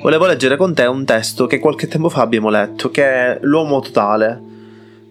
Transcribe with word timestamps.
volevo 0.00 0.26
leggere 0.26 0.56
con 0.56 0.74
te 0.74 0.84
un 0.84 1.04
testo 1.04 1.46
che 1.46 1.58
qualche 1.58 1.88
tempo 1.88 2.08
fa 2.08 2.22
abbiamo 2.22 2.50
letto, 2.50 2.90
che 2.90 3.04
è 3.04 3.38
L'uomo 3.42 3.80
totale, 3.80 4.40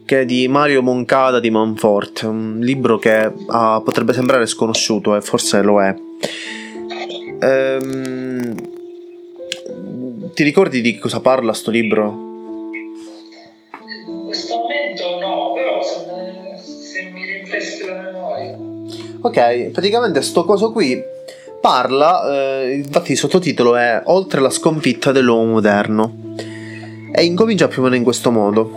che 0.05 0.21
è 0.21 0.26
di 0.26 0.48
Mario 0.48 0.82
Moncada 0.82 1.39
di 1.39 1.50
Manfort, 1.50 2.23
un 2.23 2.59
libro 2.62 2.98
che 2.98 3.32
ah, 3.48 3.82
potrebbe 3.84 4.13
sembrare 4.13 4.45
sconosciuto 4.45 5.16
e 5.16 5.21
forse 5.21 5.62
lo 5.62 5.82
è. 5.82 5.95
Ehm, 7.40 8.55
ti 10.34 10.44
ricordi 10.44 10.82
di 10.82 10.98
cosa 10.98 11.20
parla 11.20 11.54
sto 11.54 11.72
libro? 11.72 12.23
In 14.08 14.23
questo 14.26 14.55
momento 14.55 15.20
no, 15.20 15.54
però 15.54 15.81
se, 15.81 16.63
se 16.63 17.09
mi 17.12 17.26
rinfreschi 17.26 17.86
la 17.86 18.02
memoria. 18.02 18.58
Ok, 19.22 19.72
praticamente 19.72 20.22
sto 20.22 20.45
coso 20.45 20.72
qui 20.72 21.13
parla, 21.66 22.62
eh, 22.62 22.76
infatti 22.76 23.14
il 23.14 23.18
sottotitolo 23.18 23.76
è 23.76 24.00
Oltre 24.05 24.40
la 24.40 24.52
sconfitta 24.52 25.12
dell'uomo 25.12 25.54
moderno 25.54 26.36
e 27.12 27.26
incomincia 27.26 27.68
più 27.68 27.82
o 27.82 27.86
meno 27.86 27.96
in 27.96 28.04
questo 28.04 28.30
modo. 28.30 28.72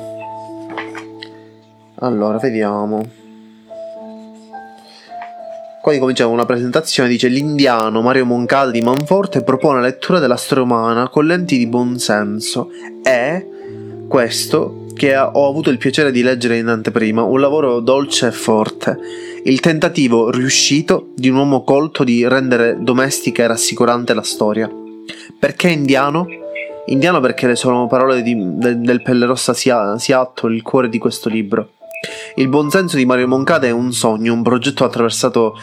Allora, 1.97 2.39
vediamo. 2.39 3.07
Qua 5.83 5.93
incomincia 5.93 6.27
una 6.29 6.47
presentazione, 6.47 7.11
dice 7.11 7.29
l'indiano 7.29 8.01
Mario 8.01 8.25
Moncada 8.25 8.71
di 8.71 8.81
Manforte 8.81 9.43
propone 9.43 9.81
la 9.81 9.87
lettura 9.89 10.19
della 10.19 10.37
storia 10.37 10.65
umana 10.65 11.11
con 11.11 11.27
lenti 11.27 11.59
di 11.59 11.67
buonsenso 11.67 12.71
e 13.03 14.07
questo 14.09 14.78
che 14.99 15.17
ho 15.17 15.49
avuto 15.49 15.71
il 15.71 15.79
piacere 15.79 16.11
di 16.11 16.23
leggere 16.23 16.59
in 16.59 16.67
anteprima, 16.67 17.23
un 17.23 17.41
lavoro 17.41 17.79
dolce 17.79 18.27
e 18.27 18.33
forte 18.33 18.99
il 19.45 19.61
tentativo 19.61 20.31
riuscito 20.31 21.13
di 21.15 21.29
un 21.29 21.37
uomo 21.37 21.63
colto 21.63 22.05
di 22.05 22.27
rendere 22.27 22.77
domestica 22.81 23.45
e 23.45 23.47
rassicurante 23.47 24.13
la 24.13 24.23
storia. 24.23 24.71
Perché 25.39 25.69
indiano? 25.69 26.27
Indiano 26.87 27.21
perché 27.21 27.47
le 27.47 27.57
sono 27.57 27.87
parole 27.87 28.23
di, 28.23 28.35
de, 28.37 28.81
del 28.81 29.01
Pelle 29.01 29.27
Rossa 29.27 29.55
Seattle, 29.55 30.55
il 30.55 30.63
cuore 30.63 30.89
di 30.89 30.99
questo 30.99 31.29
libro. 31.29 31.75
Il 32.35 32.49
buonsenso 32.49 32.97
di 32.97 33.07
Mario 33.07 33.29
Moncada 33.29 33.67
è 33.67 33.71
un 33.71 33.93
sogno, 33.93 34.33
un 34.33 34.43
progetto 34.43 34.85
attraversato 34.85 35.55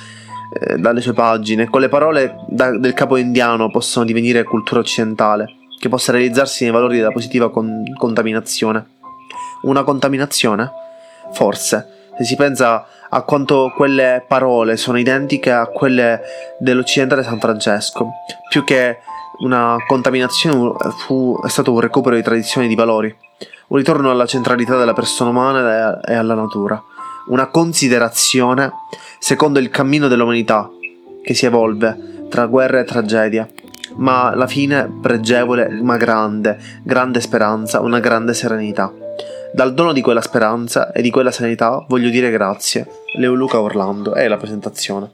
eh, 0.59 0.77
dalle 0.77 1.01
sue 1.01 1.13
pagine. 1.13 1.69
Con 1.69 1.81
le 1.81 1.89
parole 1.89 2.37
da, 2.47 2.77
del 2.77 2.93
capo 2.93 3.17
indiano 3.17 3.69
possono 3.69 4.05
divenire 4.05 4.43
cultura 4.43 4.79
occidentale, 4.79 5.47
che 5.79 5.89
possa 5.89 6.11
realizzarsi 6.11 6.63
nei 6.63 6.73
valori 6.73 6.97
della 6.97 7.11
positiva 7.11 7.51
con, 7.51 7.83
contaminazione. 7.97 8.93
Una 9.63 9.83
contaminazione? 9.83 10.71
Forse, 11.31 12.09
se 12.17 12.23
si 12.23 12.35
pensa 12.35 12.85
a 13.09 13.21
quanto 13.21 13.71
quelle 13.75 14.23
parole 14.27 14.77
sono 14.77 14.97
identiche 14.97 15.51
a 15.51 15.67
quelle 15.67 16.21
dell'occidentale 16.59 17.23
San 17.23 17.39
Francesco. 17.39 18.09
Più 18.49 18.63
che 18.63 18.99
una 19.39 19.77
contaminazione 19.87 20.73
fu, 20.97 21.39
è 21.43 21.49
stato 21.49 21.73
un 21.73 21.79
recupero 21.79 22.15
di 22.15 22.21
tradizioni 22.21 22.67
e 22.67 22.69
di 22.69 22.75
valori, 22.75 23.15
un 23.67 23.77
ritorno 23.77 24.11
alla 24.11 24.25
centralità 24.25 24.77
della 24.77 24.93
persona 24.93 25.29
umana 25.29 26.01
e 26.01 26.13
alla 26.13 26.35
natura, 26.35 26.81
una 27.27 27.47
considerazione 27.47 28.71
secondo 29.19 29.59
il 29.59 29.69
cammino 29.69 30.07
dell'umanità 30.07 30.69
che 31.23 31.33
si 31.33 31.45
evolve 31.45 32.27
tra 32.29 32.45
guerra 32.45 32.79
e 32.79 32.83
tragedia, 32.83 33.47
ma 33.95 34.29
alla 34.29 34.47
fine 34.47 34.89
pregevole 35.01 35.69
ma 35.69 35.97
grande, 35.97 36.57
grande 36.83 37.21
speranza, 37.21 37.81
una 37.81 37.99
grande 37.99 38.33
serenità. 38.33 38.91
Dal 39.55 39.73
dono 39.73 39.93
di 39.93 40.01
quella 40.01 40.19
speranza 40.19 40.91
e 40.91 41.01
di 41.01 41.09
quella 41.09 41.31
serenità 41.31 41.85
voglio 41.87 42.09
dire 42.09 42.29
grazie. 42.29 42.85
Leo 43.15 43.33
Luca 43.33 43.61
Orlando 43.61 44.13
è 44.13 44.27
la 44.27 44.35
presentazione. 44.35 45.09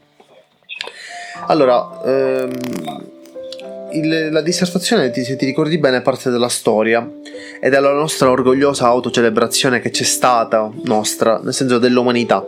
Allora, 1.45 2.02
ehm, 2.03 2.52
il, 3.91 4.29
la 4.31 4.41
dissertazione, 4.41 5.13
se 5.13 5.35
ti 5.35 5.46
ricordi 5.46 5.78
bene, 5.78 6.02
parte 6.02 6.31
dalla 6.31 6.50
storia 6.50 7.07
e 7.62 7.69
dalla 7.69 7.91
nostra 7.91 8.31
orgogliosa 8.31 8.88
autocelebrazione 8.88 9.79
che 9.79 9.91
c'è 9.91 10.03
stata 10.03 10.72
nostra, 10.85 11.40
nel 11.44 11.53
senso 11.53 11.78
dell'umanità. 11.78 12.44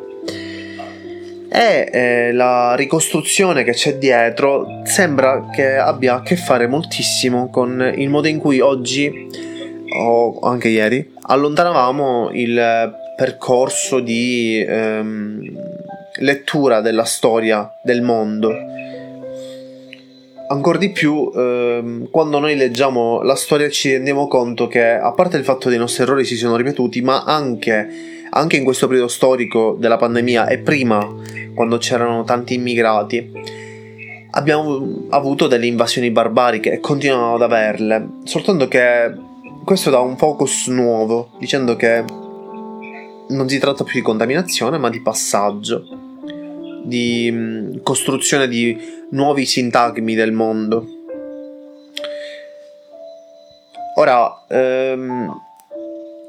E 1.48 1.90
eh, 1.94 2.32
la 2.34 2.74
ricostruzione 2.74 3.64
che 3.64 3.74
c'è 3.74 3.98
dietro 4.00 4.82
sembra 4.84 5.48
che 5.54 5.76
abbia 5.76 6.16
a 6.16 6.22
che 6.24 6.38
fare 6.38 6.66
moltissimo 6.66 7.52
con 7.52 7.94
il 7.96 8.10
modo 8.10 8.28
in 8.28 8.40
cui 8.40 8.62
oggi 8.62 9.52
o 10.00 10.40
anche 10.40 10.70
ieri, 10.70 11.14
allontanavamo 11.22 12.32
il 12.34 12.94
percorso 13.16 14.00
di 14.00 14.64
ehm, 14.68 15.42
lettura 16.20 16.82
della 16.82 17.06
storia 17.06 17.72
del 17.84 18.02
mondo. 18.02 18.52
Ancora 20.48 20.78
di 20.78 20.92
più, 20.92 21.32
ehm, 21.34 22.10
quando 22.10 22.40
noi 22.40 22.56
leggiamo 22.56 23.22
la 23.22 23.36
storia 23.36 23.70
ci 23.70 23.92
rendiamo 23.92 24.28
conto 24.28 24.68
che, 24.68 24.84
a 24.84 25.12
parte 25.14 25.38
il 25.38 25.44
fatto 25.44 25.70
che 25.70 25.76
i 25.76 25.80
nostri 25.80 26.04
errori 26.04 26.26
si 26.26 26.36
sono 26.36 26.56
ripetuti, 26.56 27.02
ma 27.02 27.24
anche, 27.24 27.88
anche 28.30 28.58
in 28.58 28.64
questo 28.64 28.88
periodo 28.88 29.08
storico 29.08 29.76
della 29.80 29.98
pandemia 29.98 30.48
e 30.48 30.60
prima, 30.60 31.08
quando 31.56 31.78
c'erano 31.78 32.24
tanti 32.24 32.56
immigrati, 32.56 33.32
abbiamo 34.32 35.06
avuto 35.10 35.48
delle 35.48 35.68
invasioni 35.68 36.12
barbariche 36.12 36.74
e 36.74 36.80
continuiamo 36.80 37.36
ad 37.36 37.42
averle, 37.42 38.08
soltanto 38.24 38.68
che 38.68 39.32
questo 39.64 39.90
dà 39.90 40.00
un 40.00 40.18
focus 40.18 40.68
nuovo, 40.68 41.32
dicendo 41.40 41.76
che 41.76 42.04
non 43.30 43.48
si 43.48 43.58
tratta 43.60 43.84
più 43.84 43.94
di 43.94 44.02
contaminazione, 44.02 44.78
ma 44.78 44.90
di 44.90 45.02
passaggio, 45.02 45.84
di 46.84 47.30
mm, 47.32 47.78
costruzione 47.82 48.48
di 48.48 48.78
nuovi 49.12 49.46
sintagmi 49.46 50.16
del 50.16 50.32
mondo. 50.32 50.86
Ora, 53.96 54.46
ehm, 54.50 55.32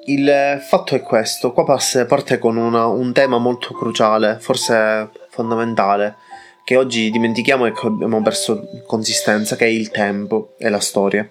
il 0.07 0.61
fatto 0.61 0.95
è 0.95 1.01
questo, 1.01 1.53
qua 1.53 1.65
parte 1.65 2.39
con 2.39 2.57
una, 2.57 2.87
un 2.87 3.13
tema 3.13 3.39
molto 3.39 3.73
cruciale, 3.73 4.37
forse 4.39 5.11
fondamentale, 5.31 6.17
che 6.63 6.77
oggi 6.77 7.11
dimentichiamo 7.11 7.67
e 7.67 7.73
che 7.73 7.87
abbiamo 7.87 8.23
perso 8.23 8.83
consistenza, 8.87 9.57
che 9.57 9.65
è 9.65 9.69
il 9.69 9.91
tempo 9.91 10.55
e 10.59 10.69
la 10.69 10.81
storia. 10.81 11.29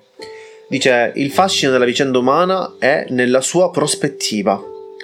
Dice: 0.73 1.11
Il 1.17 1.29
fascino 1.29 1.71
della 1.71 1.85
vicenda 1.85 2.17
umana 2.17 2.77
è 2.79 3.05
nella 3.09 3.41
sua 3.41 3.69
prospettiva, 3.69 4.59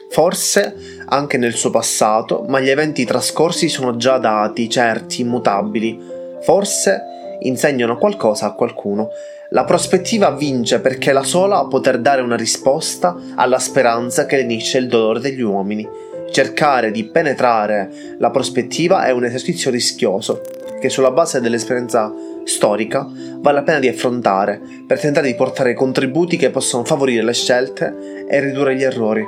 forse 0.10 0.76
anche 1.06 1.38
nel 1.38 1.54
suo 1.54 1.70
passato, 1.70 2.44
ma 2.48 2.60
gli 2.60 2.70
eventi 2.70 3.06
trascorsi 3.06 3.70
sono 3.70 3.96
già 3.96 4.18
dati, 4.18 4.68
certi, 4.68 5.22
immutabili. 5.22 6.02
Forse 6.42 7.02
insegnano 7.42 8.00
qualcosa 8.00 8.48
a 8.48 8.54
qualcuno. 8.54 9.10
La 9.52 9.64
prospettiva 9.64 10.32
vince 10.32 10.80
perché 10.80 11.12
è 11.12 11.14
la 11.14 11.22
sola 11.22 11.60
a 11.60 11.68
poter 11.68 12.00
dare 12.00 12.24
una 12.24 12.36
risposta 12.36 13.16
alla 13.36 13.60
speranza 13.60 14.26
che 14.26 14.38
lenisce 14.38 14.80
il 14.80 14.88
dolore 14.88 15.20
degli 15.20 15.42
uomini. 15.42 15.88
Cercare 16.32 16.90
di 16.90 17.04
penetrare 17.04 18.16
la 18.18 18.32
prospettiva 18.32 19.06
è 19.06 19.12
un 19.12 19.24
esercizio 19.24 19.70
rischioso, 19.70 20.42
che 20.82 20.90
sulla 20.90 21.12
base 21.12 21.40
dell'esperienza 21.40 22.12
storica 22.50 23.08
vale 23.08 23.60
la 23.60 23.64
pena 23.64 23.80
di 23.80 23.88
affrontare 23.88 24.60
per 24.86 25.00
tentare 25.00 25.28
di 25.28 25.36
portare 25.36 25.74
contributi 25.74 26.36
che 26.36 26.50
possano 26.50 26.84
favorire 26.84 27.24
le 27.24 27.34
scelte 27.34 28.26
e 28.28 28.40
ridurre 28.40 28.76
gli 28.76 28.84
errori. 28.84 29.24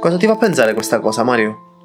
Cosa 0.00 0.16
ti 0.16 0.26
fa 0.26 0.36
pensare 0.36 0.74
questa 0.74 0.98
cosa, 0.98 1.22
Mario? 1.22 1.80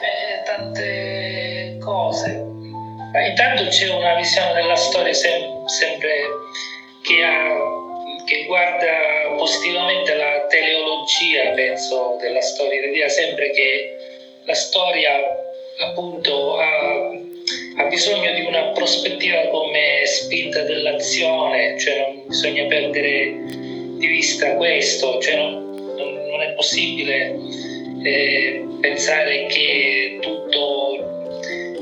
Beh, 0.00 0.42
tante 0.44 1.78
cose. 1.80 2.44
Intanto 3.28 3.68
c'è 3.68 3.88
una 3.88 4.14
visione 4.16 4.52
della 4.52 4.76
storia 4.76 5.14
sem- 5.14 5.64
sempre 5.64 6.10
che, 7.02 7.22
ha, 7.22 8.24
che 8.26 8.44
guarda 8.46 9.36
positivamente 9.38 10.14
la 10.14 10.46
teleologia, 10.48 11.50
penso, 11.54 12.16
della 12.20 12.42
storia, 12.42 12.80
l'idea 12.80 13.08
sempre 13.08 13.50
che 13.50 13.96
la 14.44 14.54
storia 14.54 15.10
appunto 15.78 16.56
ha, 16.58 17.10
ha, 17.76 17.84
bisogno 17.88 18.32
di 18.32 18.42
una 18.42 18.68
prospettiva 18.68 19.48
come 19.48 20.02
spinta 20.04 20.62
dell'azione, 20.62 21.78
cioè 21.78 22.12
non 22.14 22.26
bisogna 22.26 22.64
perdere 22.64 23.34
di 23.98 24.06
vista 24.06 24.54
questo, 24.54 25.20
cioè 25.20 25.36
non, 25.36 25.74
non, 26.30 26.42
è 26.42 26.52
possibile 26.54 27.34
eh, 28.02 28.64
pensare 28.80 29.46
che 29.46 30.18
tutto 30.20 31.34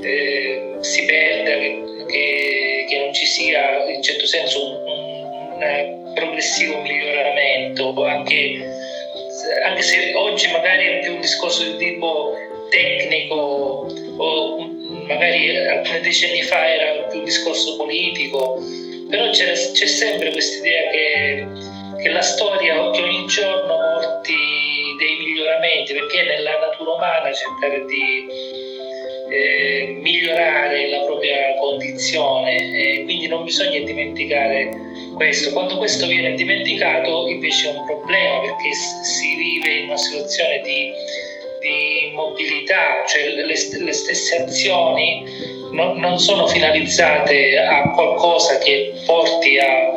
eh, 0.02 0.76
si 0.80 1.04
perda, 1.04 1.50
che, 2.06 2.86
che, 2.88 2.98
non 2.98 3.12
ci 3.12 3.26
sia 3.26 3.88
in 3.88 4.02
certo 4.02 4.26
senso 4.26 4.64
un, 4.64 4.72
un, 4.74 5.62
un 5.62 6.12
progressivo 6.14 6.80
miglioramento, 6.80 8.04
anche, 8.04 8.60
anche 9.66 9.82
se 9.82 10.12
oggi 10.14 10.50
magari 10.50 10.86
è 10.86 10.98
più 11.00 11.14
un 11.14 11.20
discorso 11.20 11.62
di 11.64 11.76
tipo 11.76 12.34
tecnico 12.74 13.86
o 14.16 14.68
magari 15.06 15.56
alcuni 15.56 16.00
decenni 16.00 16.42
fa 16.42 16.68
era 16.68 17.02
più 17.04 17.18
un 17.20 17.24
discorso 17.24 17.76
politico, 17.76 18.60
però 19.08 19.30
c'è, 19.30 19.52
c'è 19.52 19.86
sempre 19.86 20.32
questa 20.32 20.66
idea 20.66 20.90
che, 20.90 21.46
che, 22.02 22.08
la 22.08 22.22
storia, 22.22 22.90
che 22.90 23.02
ogni 23.02 23.26
giorno 23.26 23.76
porti 23.76 24.34
dei 24.98 25.16
miglioramenti, 25.18 25.92
perché 25.92 26.22
è 26.22 26.26
nella 26.26 26.58
natura 26.58 26.92
umana 26.92 27.32
cercare 27.32 27.84
di, 27.86 28.26
eh, 29.30 29.98
migliorare 30.00 30.88
la 30.88 31.00
propria 31.04 31.54
condizione 31.58 32.56
e 32.56 33.02
quindi 33.04 33.26
non 33.26 33.44
bisogna 33.44 33.80
dimenticare 33.80 34.70
questo. 35.14 35.52
Quando 35.52 35.76
questo 35.78 36.06
viene 36.06 36.34
dimenticato 36.34 37.26
invece 37.28 37.70
è 37.70 37.76
un 37.76 37.84
problema 37.84 38.40
perché 38.40 38.72
si 38.72 39.34
vive 39.36 39.74
in 39.80 39.84
una 39.86 39.96
situazione 39.96 40.60
di 40.60 40.92
mobilità, 42.44 43.04
cioè 43.06 43.28
le, 43.30 43.46
le 43.46 43.92
stesse 43.92 44.42
azioni 44.42 45.24
non, 45.72 45.98
non, 45.98 46.18
sono 46.18 46.46
finalizzate 46.46 47.58
a 47.58 47.90
qualcosa 47.90 48.58
che 48.58 48.92
porti 49.06 49.58
a, 49.58 49.92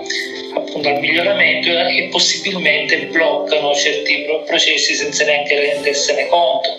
appunto 0.56 0.88
al 0.88 1.00
miglioramento 1.00 1.70
e 1.70 2.08
possibilmente 2.10 3.08
bloccano 3.08 3.76
certi 3.76 4.26
processi 4.46 4.96
senza 4.96 5.26
neanche 5.26 5.60
rendersene 5.60 6.28
conto, 6.28 6.78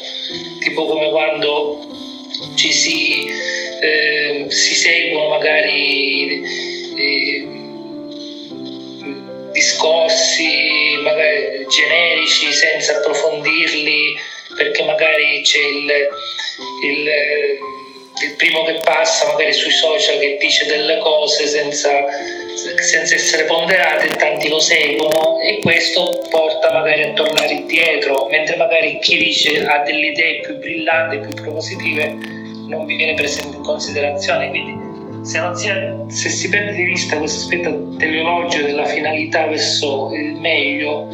tipo 0.61 0.87
come 0.87 1.11
quando 1.11 1.87
ci 2.57 2.73
si, 2.73 3.27
eh, 3.81 4.47
si 4.49 4.75
seguono 4.75 5.29
magari 5.29 6.43
eh, 6.97 7.47
discorsi 9.53 10.99
magari 11.03 11.67
generici 11.69 12.53
senza 12.53 12.97
approfondirli 12.97 14.37
perché 14.59 14.85
magari 14.85 15.41
c'è 15.43 15.59
il, 15.59 15.91
il 16.85 17.09
il 18.25 18.35
primo 18.37 18.65
che 18.65 18.81
passa 18.83 19.27
magari 19.29 19.53
sui 19.53 19.71
social 19.71 20.19
che 20.19 20.39
dice 20.41 20.67
delle 20.67 20.99
cose 20.99 21.47
senza, 21.47 21.91
senza 22.55 23.15
essere 23.15 23.45
ponderate 23.45 24.09
e 24.09 24.17
tanti 24.17 24.49
lo 24.49 24.59
seguono 24.59 25.41
e 25.41 25.61
questo 25.61 26.21
porta 26.31 26.73
magari 26.73 27.03
a 27.03 27.13
tornare 27.13 27.53
indietro, 27.53 28.27
mentre 28.31 28.57
magari 28.57 28.99
chi 29.01 29.17
dice 29.19 29.65
ha 29.65 29.83
delle 29.85 30.07
idee 30.07 30.41
più 30.41 30.59
brillanti, 30.59 31.19
più 31.19 31.35
propositive 31.35 32.17
non 32.67 32.87
vi 32.87 32.97
viene 32.97 33.15
preso 33.15 33.41
in 33.43 33.63
considerazione. 33.63 34.49
Quindi 34.49 35.25
se, 35.25 35.41
si, 35.55 35.71
se 36.09 36.29
si 36.29 36.49
perde 36.49 36.73
di 36.73 36.83
vista 36.85 37.19
questo 37.19 37.41
aspetto 37.41 37.97
teleologico 37.97 38.65
della 38.65 38.87
finalità 38.87 39.47
verso 39.47 40.11
il 40.13 40.35
meglio, 40.35 41.09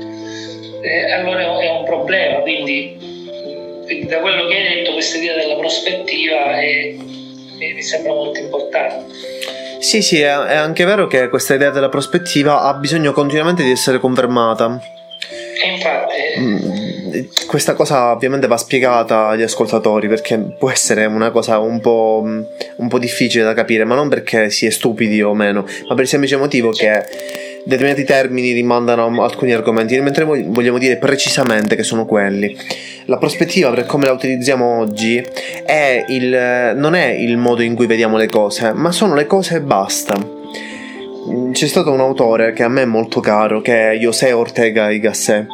eh, 0.82 1.12
allora 1.12 1.60
è 1.60 1.70
un 1.70 1.84
problema. 1.84 2.40
Quindi 2.40 3.13
quindi 3.84 4.06
da 4.06 4.18
quello 4.18 4.46
che 4.46 4.56
hai 4.56 4.74
detto 4.74 4.92
questa 4.92 5.18
idea 5.18 5.34
della 5.36 5.56
prospettiva 5.56 6.60
è, 6.60 6.94
mi 6.94 7.82
sembra 7.82 8.12
molto 8.12 8.40
importante. 8.40 9.14
Sì, 9.80 10.02
sì, 10.02 10.20
è, 10.20 10.34
è 10.34 10.56
anche 10.56 10.84
vero 10.84 11.06
che 11.06 11.28
questa 11.28 11.54
idea 11.54 11.70
della 11.70 11.88
prospettiva 11.88 12.62
ha 12.62 12.74
bisogno 12.74 13.12
continuamente 13.12 13.62
di 13.62 13.70
essere 13.70 13.98
confermata. 13.98 14.80
E 15.62 15.70
infatti... 15.70 16.40
Mm, 16.40 16.94
questa 17.46 17.74
cosa 17.74 18.10
ovviamente 18.10 18.46
va 18.46 18.56
spiegata 18.56 19.28
agli 19.28 19.42
ascoltatori 19.42 20.08
perché 20.08 20.36
può 20.58 20.70
essere 20.70 21.04
una 21.04 21.30
cosa 21.30 21.58
un 21.58 21.80
po', 21.80 22.22
un 22.24 22.88
po', 22.88 22.98
difficile 22.98 23.44
da 23.44 23.54
capire, 23.54 23.84
ma 23.84 23.94
non 23.94 24.08
perché 24.08 24.50
si 24.50 24.66
è 24.66 24.70
stupidi 24.70 25.22
o 25.22 25.34
meno, 25.34 25.64
ma 25.88 25.94
per 25.94 26.04
il 26.04 26.08
semplice 26.08 26.36
motivo 26.36 26.70
che 26.70 27.04
determinati 27.64 28.04
termini 28.04 28.52
rimandano 28.52 29.22
alcuni 29.22 29.52
argomenti, 29.52 29.98
mentre 30.00 30.24
vogliamo 30.24 30.78
dire 30.78 30.96
precisamente 30.96 31.76
che 31.76 31.82
sono 31.82 32.04
quelli 32.04 32.56
la 33.06 33.18
prospettiva 33.18 33.70
per 33.70 33.86
come 33.86 34.06
la 34.06 34.12
utilizziamo 34.12 34.78
oggi 34.78 35.22
è 35.64 36.04
il, 36.08 36.72
non 36.76 36.94
è 36.94 37.06
il 37.08 37.36
modo 37.36 37.62
in 37.62 37.74
cui 37.74 37.86
vediamo 37.86 38.16
le 38.16 38.28
cose, 38.28 38.72
ma 38.72 38.92
sono 38.92 39.14
le 39.14 39.26
cose 39.26 39.56
e 39.56 39.60
basta. 39.60 40.14
C'è 41.52 41.66
stato 41.66 41.90
un 41.90 42.00
autore 42.00 42.52
che 42.52 42.62
a 42.62 42.68
me 42.68 42.82
è 42.82 42.86
molto 42.86 43.20
caro, 43.20 43.60
che 43.60 43.92
è 43.92 43.96
José 43.96 44.32
Ortega 44.32 44.90
y 44.90 45.00
Gasset, 45.00 45.46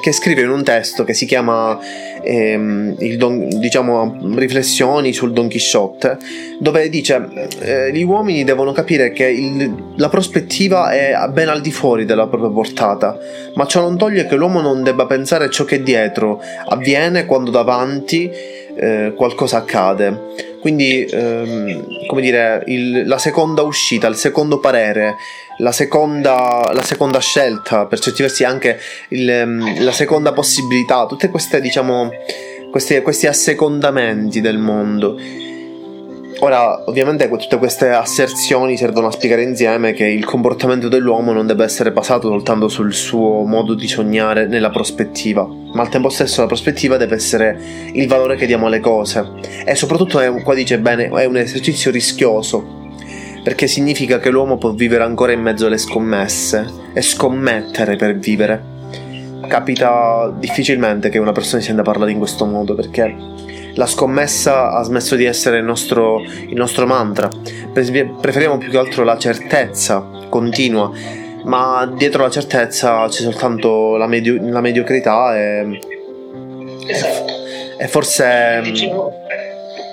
che 0.00 0.12
scrive 0.12 0.42
in 0.42 0.50
un 0.50 0.62
testo 0.62 1.04
che 1.04 1.14
si 1.14 1.26
chiama 1.26 1.78
ehm, 2.22 2.96
don, 3.16 3.48
diciamo, 3.58 4.16
riflessioni 4.36 5.12
sul 5.12 5.32
Don 5.32 5.48
Chisciotte, 5.48 6.18
dove 6.58 6.88
dice 6.88 7.28
eh, 7.60 7.92
gli 7.92 8.02
uomini 8.02 8.44
devono 8.44 8.72
capire 8.72 9.12
che 9.12 9.26
il, 9.26 9.92
la 9.96 10.08
prospettiva 10.08 10.90
è 10.90 11.14
ben 11.30 11.48
al 11.48 11.60
di 11.60 11.72
fuori 11.72 12.04
della 12.04 12.26
propria 12.26 12.50
portata, 12.50 13.18
ma 13.54 13.66
ciò 13.66 13.80
non 13.80 13.96
toglie 13.96 14.26
che 14.26 14.36
l'uomo 14.36 14.60
non 14.60 14.82
debba 14.82 15.06
pensare 15.06 15.50
ciò 15.50 15.64
che 15.64 15.82
dietro 15.82 16.40
avviene 16.66 17.26
quando 17.26 17.50
davanti 17.50 18.30
eh, 18.76 19.12
qualcosa 19.16 19.58
accade. 19.58 20.48
Quindi, 20.60 21.04
ehm, 21.04 22.06
come 22.06 22.20
dire, 22.20 22.62
il, 22.66 23.06
la 23.06 23.18
seconda 23.18 23.62
uscita, 23.62 24.06
il 24.06 24.16
secondo 24.16 24.58
parere, 24.58 25.16
la 25.58 25.72
seconda, 25.72 26.70
la 26.72 26.82
seconda 26.82 27.18
scelta, 27.18 27.86
per 27.86 27.98
certi 27.98 28.22
versi 28.22 28.44
anche 28.44 28.78
il, 29.08 29.28
ehm, 29.28 29.82
la 29.82 29.92
seconda 29.92 30.32
possibilità, 30.32 31.06
tutte 31.06 31.30
queste, 31.30 31.60
diciamo, 31.60 32.10
questi, 32.70 33.00
questi 33.00 33.26
assecondamenti 33.26 34.40
del 34.40 34.58
mondo 34.58 35.16
Ora, 36.42 36.84
ovviamente 36.86 37.28
tutte 37.28 37.58
queste 37.58 37.90
asserzioni 37.90 38.78
servono 38.78 39.08
a 39.08 39.10
spiegare 39.10 39.42
insieme 39.42 39.92
che 39.92 40.06
il 40.06 40.24
comportamento 40.24 40.88
dell'uomo 40.88 41.32
non 41.32 41.46
deve 41.46 41.64
essere 41.64 41.92
basato 41.92 42.28
soltanto 42.28 42.68
sul 42.68 42.94
suo 42.94 43.44
modo 43.44 43.74
di 43.74 43.86
sognare 43.86 44.46
nella 44.46 44.70
prospettiva, 44.70 45.46
ma 45.46 45.82
al 45.82 45.90
tempo 45.90 46.08
stesso 46.08 46.40
la 46.40 46.46
prospettiva 46.46 46.96
deve 46.96 47.14
essere 47.14 47.60
il 47.92 48.08
valore 48.08 48.36
che 48.36 48.46
diamo 48.46 48.68
alle 48.68 48.80
cose. 48.80 49.22
E 49.66 49.74
soprattutto, 49.74 50.18
è, 50.18 50.42
qua 50.42 50.54
dice 50.54 50.78
bene, 50.78 51.10
è 51.10 51.26
un 51.26 51.36
esercizio 51.36 51.90
rischioso, 51.90 52.88
perché 53.44 53.66
significa 53.66 54.18
che 54.18 54.30
l'uomo 54.30 54.56
può 54.56 54.72
vivere 54.72 55.04
ancora 55.04 55.32
in 55.32 55.42
mezzo 55.42 55.66
alle 55.66 55.76
scommesse 55.76 56.64
e 56.94 57.02
scommettere 57.02 57.96
per 57.96 58.16
vivere. 58.16 58.64
Capita 59.46 60.34
difficilmente 60.38 61.10
che 61.10 61.18
una 61.18 61.32
persona 61.32 61.60
si 61.60 61.66
senta 61.66 61.82
parlare 61.82 62.12
in 62.12 62.18
questo 62.18 62.46
modo, 62.46 62.74
perché 62.74 63.14
la 63.80 63.86
scommessa 63.86 64.72
ha 64.72 64.82
smesso 64.82 65.16
di 65.16 65.24
essere 65.24 65.56
il 65.56 65.64
nostro, 65.64 66.20
il 66.20 66.54
nostro 66.54 66.86
mantra. 66.86 67.30
Preferiamo 67.72 68.58
più 68.58 68.70
che 68.70 68.76
altro 68.76 69.04
la 69.04 69.16
certezza 69.16 70.06
continua, 70.28 70.92
ma 71.44 71.90
dietro 71.96 72.22
la 72.22 72.30
certezza 72.30 73.08
c'è 73.08 73.22
soltanto 73.22 73.96
la, 73.96 74.06
medio- 74.06 74.38
la 74.38 74.60
mediocrità 74.60 75.34
e, 75.34 75.80
esatto. 76.88 77.32
e 77.78 77.88
forse... 77.88 78.60
Dicevo, 78.64 79.14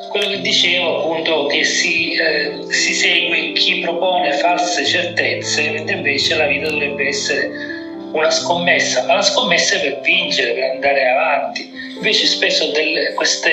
quello 0.10 0.32
che 0.32 0.42
dicevo 0.42 1.00
appunto 1.00 1.46
che 1.46 1.64
si, 1.64 2.12
eh, 2.12 2.66
si 2.68 2.94
segue 2.94 3.54
chi 3.54 3.80
propone 3.80 4.34
false 4.34 4.84
certezze, 4.84 5.72
mentre 5.72 5.96
invece 5.96 6.36
la 6.36 6.48
vita 6.48 6.70
dovrebbe 6.70 7.08
essere 7.08 7.77
una 8.12 8.30
scommessa, 8.32 9.04
ma 9.06 9.16
la 9.16 9.22
scommessa 9.22 9.76
è 9.76 9.82
per 9.82 10.00
vincere, 10.02 10.54
per 10.54 10.64
andare 10.64 11.10
avanti 11.10 11.78
Invece 11.98 12.28
spesso 12.28 12.72
delle, 12.72 13.14
queste 13.14 13.50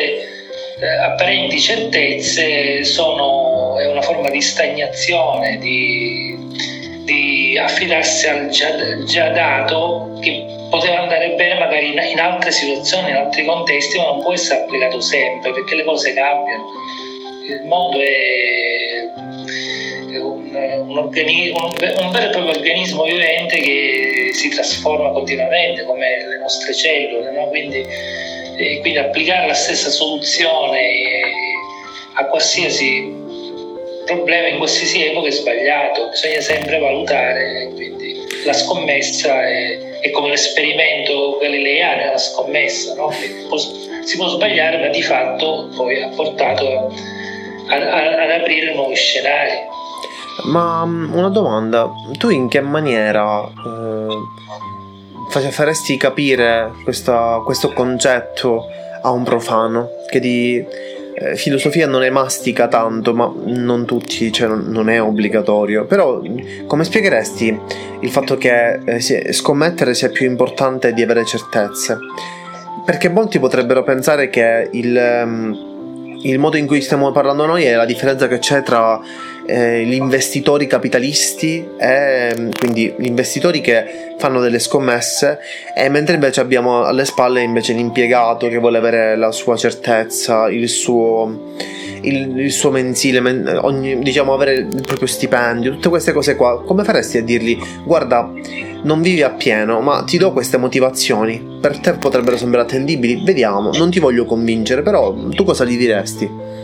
eh, 0.78 0.86
apparenti 1.02 1.58
certezze 1.58 2.84
sono 2.84 3.74
una 3.74 4.02
forma 4.02 4.28
di 4.28 4.40
stagnazione, 4.42 5.56
di, 5.58 6.36
di 7.04 7.58
affidarsi 7.58 8.28
al 8.28 8.48
già, 8.48 9.02
già, 9.04 9.28
dato 9.30 10.18
che 10.20 10.44
poteva 10.68 11.00
andare 11.00 11.30
bene 11.36 11.58
magari 11.58 11.92
in, 11.92 12.00
in, 12.10 12.20
altre 12.20 12.50
situazioni, 12.50 13.10
in 13.10 13.16
altri 13.16 13.46
contesti, 13.46 13.96
ma 13.96 14.04
non 14.04 14.20
può 14.20 14.34
essere 14.34 14.60
applicato 14.60 15.00
sempre 15.00 15.52
perché 15.52 15.74
le 15.74 15.84
cose 15.84 16.12
cambiano. 16.12 16.64
Il 17.48 17.62
mondo 17.64 17.98
è 17.98 18.63
un, 20.94 20.98
un, 20.98 21.04
organismo, 21.04 21.64
un, 21.66 22.10
vero 22.10 22.26
e 22.26 22.30
proprio 22.30 22.50
organismo 22.50 23.04
vivente 23.04 23.58
che 23.58 24.30
si 24.32 24.48
trasforma 24.48 25.10
continuamente 25.10 25.84
come 25.84 26.26
le 26.26 26.38
nostre 26.38 26.72
cellule, 26.72 27.30
no? 27.32 27.48
quindi 27.48 27.84
e 28.56 28.78
quindi 28.80 28.98
applicare 28.98 29.48
la 29.48 29.54
stessa 29.54 29.90
soluzione 29.90 31.22
a 32.14 32.26
qualsiasi 32.26 33.22
problema 34.04 34.48
in 34.48 34.58
qualsiasi 34.58 35.06
epoca 35.06 35.28
è 35.28 35.30
sbagliato, 35.30 36.08
bisogna 36.10 36.40
sempre 36.40 36.78
valutare, 36.78 37.70
quindi 37.72 38.14
la 38.44 38.52
scommessa 38.52 39.48
è, 39.48 39.98
è 40.00 40.10
come 40.10 40.28
l'esperimento 40.28 41.38
galileiano, 41.38 42.02
è 42.02 42.08
una 42.08 42.18
scommessa, 42.18 42.94
no? 42.94 43.10
si 43.10 44.16
può 44.16 44.28
sbagliare 44.28 44.78
ma 44.78 44.88
di 44.88 45.02
fatto 45.02 45.70
poi 45.74 46.02
ha 46.02 46.08
portato 46.08 46.92
a, 47.68 47.74
a, 47.74 48.22
ad 48.22 48.30
aprire 48.30 48.74
nuovi 48.74 48.94
scenari. 48.94 49.72
Ma 50.42 50.84
mm, 50.84 51.14
una 51.14 51.28
domanda, 51.28 51.90
tu 52.18 52.28
in 52.28 52.48
che 52.48 52.60
maniera 52.60 53.42
eh 53.42 54.42
faresti 55.50 55.96
capire 55.96 56.72
questa, 56.84 57.40
questo 57.44 57.72
concetto 57.72 58.66
a 59.02 59.10
un 59.10 59.24
profano 59.24 59.88
che 60.08 60.20
di 60.20 60.64
eh, 61.16 61.36
filosofia 61.36 61.86
non 61.86 62.02
è 62.02 62.10
mastica 62.10 62.68
tanto, 62.68 63.14
ma 63.14 63.32
non 63.44 63.84
tutti, 63.84 64.32
cioè 64.32 64.48
non, 64.48 64.88
è 64.88 65.00
obbligatorio. 65.00 65.84
Però 65.84 66.20
come 66.66 66.84
spiegheresti 66.84 67.60
il 68.00 68.10
fatto 68.10 68.36
che 68.36 68.80
eh, 68.84 69.32
scommettere 69.32 69.94
sia 69.94 70.08
più 70.08 70.26
importante 70.26 70.92
di 70.92 71.02
avere 71.02 71.24
certezze? 71.24 71.98
Perché 72.84 73.08
molti 73.08 73.38
potrebbero 73.38 73.82
pensare 73.82 74.28
che 74.28 74.68
il, 74.72 75.22
um, 75.24 76.18
il 76.22 76.38
modo 76.38 76.56
in 76.56 76.66
cui 76.66 76.80
stiamo 76.80 77.12
parlando 77.12 77.46
noi 77.46 77.64
è 77.64 77.74
la 77.74 77.86
differenza 77.86 78.28
che 78.28 78.38
c'è 78.38 78.62
tra 78.62 79.00
eh, 79.46 79.84
gli 79.84 79.94
investitori 79.94 80.66
capitalisti, 80.66 81.66
e, 81.78 82.50
quindi 82.58 82.94
gli 82.96 83.06
investitori 83.06 83.60
che 83.60 84.14
fanno 84.18 84.40
delle 84.40 84.58
scommesse, 84.58 85.38
e 85.76 85.88
mentre 85.88 86.14
invece 86.14 86.40
abbiamo 86.40 86.84
alle 86.84 87.04
spalle 87.04 87.42
invece 87.42 87.72
l'impiegato 87.72 88.48
che 88.48 88.58
vuole 88.58 88.78
avere 88.78 89.16
la 89.16 89.32
sua 89.32 89.56
certezza, 89.56 90.48
il 90.48 90.68
suo 90.68 91.52
il, 92.04 92.38
il 92.38 92.52
suo 92.52 92.70
mensile, 92.70 93.20
men, 93.20 93.58
ogni, 93.62 93.98
diciamo 93.98 94.34
avere 94.34 94.54
il 94.54 94.82
proprio 94.82 95.06
stipendio, 95.06 95.72
tutte 95.72 95.88
queste 95.88 96.12
cose 96.12 96.36
qua, 96.36 96.62
come 96.62 96.84
faresti 96.84 97.18
a 97.18 97.22
dirgli 97.22 97.58
guarda, 97.84 98.30
non 98.82 99.00
vivi 99.00 99.22
appieno, 99.22 99.80
ma 99.80 100.04
ti 100.04 100.18
do 100.18 100.32
queste 100.32 100.56
motivazioni, 100.56 101.58
per 101.60 101.78
te 101.78 101.94
potrebbero 101.94 102.36
sembrare 102.36 102.66
attendibili, 102.66 103.22
vediamo, 103.24 103.70
non 103.72 103.90
ti 103.90 103.98
voglio 103.98 104.24
convincere, 104.24 104.82
però 104.82 105.14
tu 105.30 105.44
cosa 105.44 105.64
gli 105.64 105.76
diresti? 105.76 106.62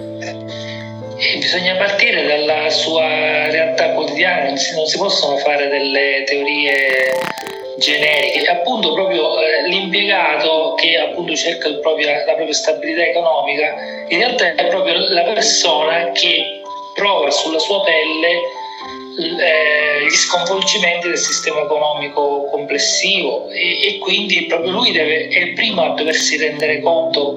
Bisogna 1.21 1.77
partire 1.77 2.27
dalla 2.27 2.71
sua 2.71 3.50
realtà 3.50 3.91
quotidiana, 3.91 4.47
non 4.47 4.57
si, 4.57 4.75
non 4.75 4.87
si 4.87 4.97
possono 4.97 5.37
fare 5.37 5.69
delle 5.69 6.25
teorie 6.25 7.12
generiche. 7.77 8.50
Appunto, 8.50 8.95
proprio 8.95 9.39
eh, 9.39 9.69
l'impiegato 9.69 10.75
che 10.79 10.97
appunto 10.97 11.35
cerca 11.37 11.69
proprio, 11.75 12.11
la 12.11 12.33
propria 12.33 12.55
stabilità 12.55 13.03
economica, 13.03 13.75
in 14.09 14.19
realtà 14.19 14.55
è 14.55 14.67
proprio 14.69 14.95
la 14.97 15.23
persona 15.25 16.11
che 16.12 16.62
prova 16.95 17.31
sulla 17.31 17.59
sua 17.59 17.83
pelle 17.83 18.29
eh, 19.19 20.05
gli 20.07 20.15
sconvolgimenti 20.15 21.09
del 21.09 21.19
sistema 21.19 21.61
economico 21.61 22.49
complessivo 22.50 23.50
e, 23.50 23.89
e 23.89 23.99
quindi 23.99 24.47
proprio 24.47 24.71
lui 24.71 24.91
deve, 24.91 25.29
è 25.29 25.39
il 25.39 25.53
primo 25.53 25.83
a 25.83 25.95
doversi 25.95 26.39
rendere 26.39 26.81
conto 26.81 27.37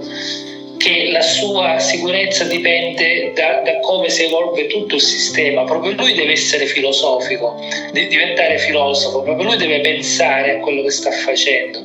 che 0.83 1.11
la 1.11 1.21
sua 1.21 1.79
sicurezza 1.79 2.43
dipende 2.43 3.31
da, 3.33 3.61
da, 3.63 3.79
come 3.79 4.09
si 4.09 4.25
evolve 4.25 4.67
tutto 4.67 4.95
il 4.95 5.01
sistema. 5.01 5.63
Proprio 5.63 5.93
lui 5.93 6.13
deve 6.13 6.33
essere 6.33 6.65
filosofico, 6.65 7.57
deve 7.93 8.07
diventare 8.07 8.57
filosofo, 8.57 9.21
proprio 9.21 9.45
lui 9.45 9.55
deve 9.55 9.79
pensare 9.79 10.57
a 10.57 10.59
quello 10.59 10.83
che 10.83 10.91
sta 10.91 11.09
facendo, 11.09 11.81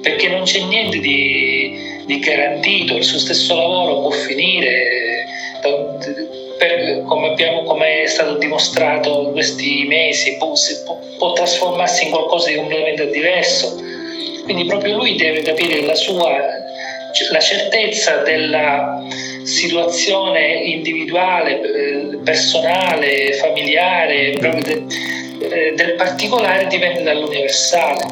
perché 0.00 0.28
non 0.28 0.44
c'è 0.44 0.60
niente 0.60 1.00
di, 1.00 2.04
di 2.06 2.18
garantito, 2.20 2.96
il 2.96 3.02
suo 3.02 3.18
stesso 3.18 3.56
lavoro 3.56 4.00
può 4.02 4.10
finire. 4.10 5.24
Per, 6.58 7.02
come, 7.02 7.28
abbiamo, 7.28 7.64
come, 7.64 8.02
è 8.02 8.06
stato 8.06 8.36
dimostrato 8.38 9.24
in 9.26 9.32
questi 9.32 9.84
mesi, 9.88 10.36
può, 10.36 10.52
può 11.18 11.32
trasformarsi 11.32 12.04
in 12.04 12.10
qualcosa 12.10 12.48
di 12.48 12.54
completamente 12.54 13.10
diverso. 13.10 13.82
Quindi 14.44 14.64
proprio 14.64 14.96
lui 14.96 15.16
deve 15.16 15.42
capire 15.42 15.82
la 15.82 15.96
sua 15.96 16.65
la 17.30 17.40
certezza 17.40 18.16
della 18.18 19.02
situazione 19.42 20.54
individuale, 20.64 21.60
eh, 21.60 22.18
personale, 22.24 23.32
familiare, 23.34 24.32
eh, 24.32 25.72
del 25.74 25.94
particolare 25.96 26.66
dipende 26.66 27.02
dall'universale. 27.02 28.06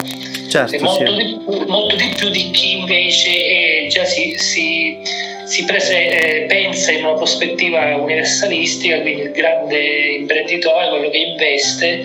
Certo, 0.48 0.78
molto, 0.84 1.06
sì. 1.06 1.16
di, 1.16 1.40
molto, 1.66 1.96
di, 1.96 2.12
più 2.16 2.28
di 2.28 2.50
chi 2.52 2.78
invece 2.78 3.88
già 3.88 4.04
si, 4.04 4.34
si, 4.38 4.98
si 5.44 5.64
prese, 5.64 6.42
eh, 6.42 6.46
pensa 6.46 6.92
in 6.92 7.04
una 7.04 7.14
prospettiva 7.14 7.96
universalistica, 7.96 9.00
quindi 9.00 9.22
il 9.22 9.32
grande 9.32 9.80
imprenditore, 10.20 10.88
quello 10.90 11.10
che 11.10 11.18
investe 11.18 12.04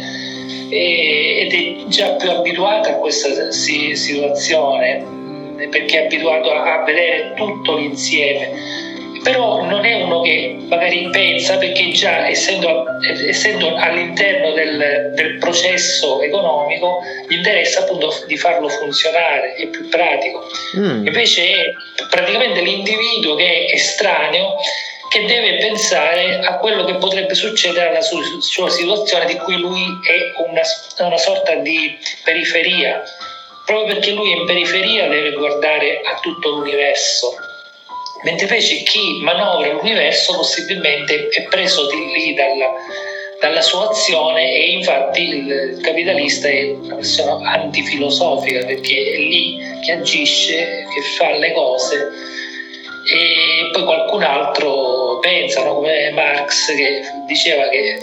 ed 0.71 1.51
è 1.51 1.75
già 1.87 2.09
più 2.13 2.29
abituato 2.29 2.89
a 2.89 2.93
questa 2.93 3.51
situazione 3.51 5.18
perché 5.67 6.01
è 6.01 6.05
abituato 6.05 6.51
a, 6.51 6.83
vedere 6.83 7.33
tutto 7.35 7.75
l'insieme 7.75 8.87
però 9.23 9.63
non 9.63 9.85
è 9.85 10.01
uno 10.01 10.21
che 10.21 10.57
magari 10.67 11.09
pensa 11.11 11.57
perché 11.57 11.91
già 11.91 12.27
essendo, 12.27 12.85
essendo 13.27 13.75
all'interno 13.75 14.51
del, 14.51 15.11
del, 15.13 15.37
processo 15.37 16.21
economico 16.21 17.01
gli 17.27 17.35
interessa 17.35 17.81
appunto 17.81 18.13
di 18.27 18.37
farlo 18.37 18.69
funzionare, 18.69 19.55
è 19.55 19.67
più 19.67 19.89
pratico. 19.89 20.45
Mm. 20.77 21.05
Invece 21.07 21.43
è 21.43 21.73
praticamente 22.09 22.61
l'individuo 22.61 23.35
che 23.35 23.65
è 23.65 23.73
estraneo 23.73 24.55
che 25.09 25.25
deve 25.25 25.57
pensare 25.57 26.39
a 26.39 26.57
quello 26.57 26.85
che 26.85 26.95
potrebbe 26.95 27.33
succedere 27.33 27.89
alla 27.89 28.01
sua, 28.01 28.21
sua 28.39 28.69
situazione 28.69 29.25
di 29.25 29.35
cui 29.37 29.57
lui 29.57 29.83
è 30.07 30.39
una, 30.47 30.61
una 31.07 31.17
sorta 31.17 31.55
di 31.55 31.97
periferia 32.23 33.01
proprio 33.69 33.93
perché 33.93 34.11
lui 34.13 34.31
in 34.31 34.47
periferia 34.47 35.07
deve 35.07 35.33
guardare 35.33 36.01
a 36.01 36.17
tutto 36.19 36.49
l'universo, 36.49 37.35
mentre 38.23 38.47
invece 38.47 38.81
chi 38.81 39.19
manovra 39.21 39.71
l'universo 39.73 40.35
possibilmente 40.35 41.27
è 41.27 41.43
preso 41.43 41.87
di 41.87 42.11
lì 42.11 42.33
dalla, 42.33 42.73
dalla 43.39 43.61
sua 43.61 43.89
azione 43.89 44.55
e 44.55 44.71
infatti 44.71 45.21
il 45.21 45.79
capitalista 45.83 46.47
è 46.47 46.71
una 46.71 46.95
persona 46.95 47.51
antifilosofica 47.51 48.65
perché 48.65 49.11
è 49.13 49.17
lì 49.17 49.59
che 49.85 49.91
agisce, 49.91 50.87
che 50.91 51.01
fa 51.15 51.29
le 51.37 51.51
cose 51.53 52.09
e 53.11 53.69
poi 53.71 53.83
qualcun 53.83 54.23
altro 54.23 55.19
pensa, 55.19 55.63
no? 55.63 55.75
come 55.75 56.09
Marx 56.09 56.73
che 56.75 57.03
diceva 57.27 57.69
che 57.69 57.99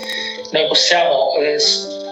noi 0.52 0.66
possiamo 0.68 1.34
eh, 1.38 1.58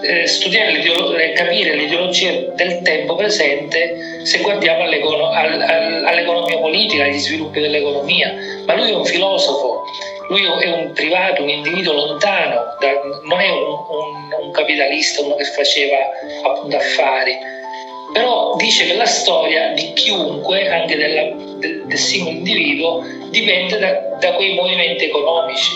eh, 0.04 0.26
studiare 0.26 0.72
e 0.72 1.32
capire 1.32 1.74
l'ideologia 1.74 2.30
del 2.54 2.82
tempo 2.82 3.14
presente 3.16 4.22
se 4.24 4.38
guardiamo 4.38 4.82
all'economia 4.84 6.58
politica, 6.58 7.04
agli 7.04 7.18
sviluppi 7.18 7.60
dell'economia, 7.60 8.34
ma 8.66 8.74
lui 8.74 8.90
è 8.90 8.94
un 8.94 9.04
filosofo, 9.04 9.84
lui 10.28 10.44
è 10.44 10.70
un 10.70 10.92
privato, 10.92 11.42
un 11.42 11.50
individuo 11.50 11.92
lontano, 11.92 12.76
da, 12.80 12.92
non 13.24 13.40
è 13.40 13.50
un, 13.50 13.62
un, 13.62 14.44
un, 14.44 14.50
capitalista, 14.52 15.22
uno 15.22 15.34
che 15.36 15.44
faceva 15.44 15.96
appunto 16.44 16.76
affari, 16.76 17.36
però 18.12 18.54
dice 18.56 18.86
che 18.86 18.94
la 18.94 19.06
storia 19.06 19.72
di 19.74 19.92
chiunque, 19.92 20.68
anche 20.68 20.96
della, 20.96 21.30
del, 21.58 21.84
del, 21.84 21.98
singolo 21.98 22.36
individuo, 22.36 23.02
dipende 23.30 23.78
da, 23.78 23.92
da 24.20 24.32
quei 24.34 24.54
movimenti 24.54 25.04
economici 25.04 25.70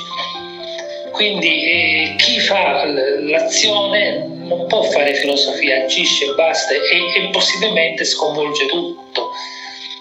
quindi 1.18 1.64
eh, 1.64 2.14
chi 2.16 2.38
fa 2.38 2.84
l'azione 2.84 4.24
non 4.36 4.68
può 4.68 4.82
fare 4.82 5.14
filosofia, 5.14 5.82
agisce 5.82 6.26
e 6.26 6.34
basta 6.34 6.74
e, 6.74 6.78
e 7.16 7.28
possibilmente 7.32 8.04
sconvolge 8.04 8.66
tutto. 8.66 9.30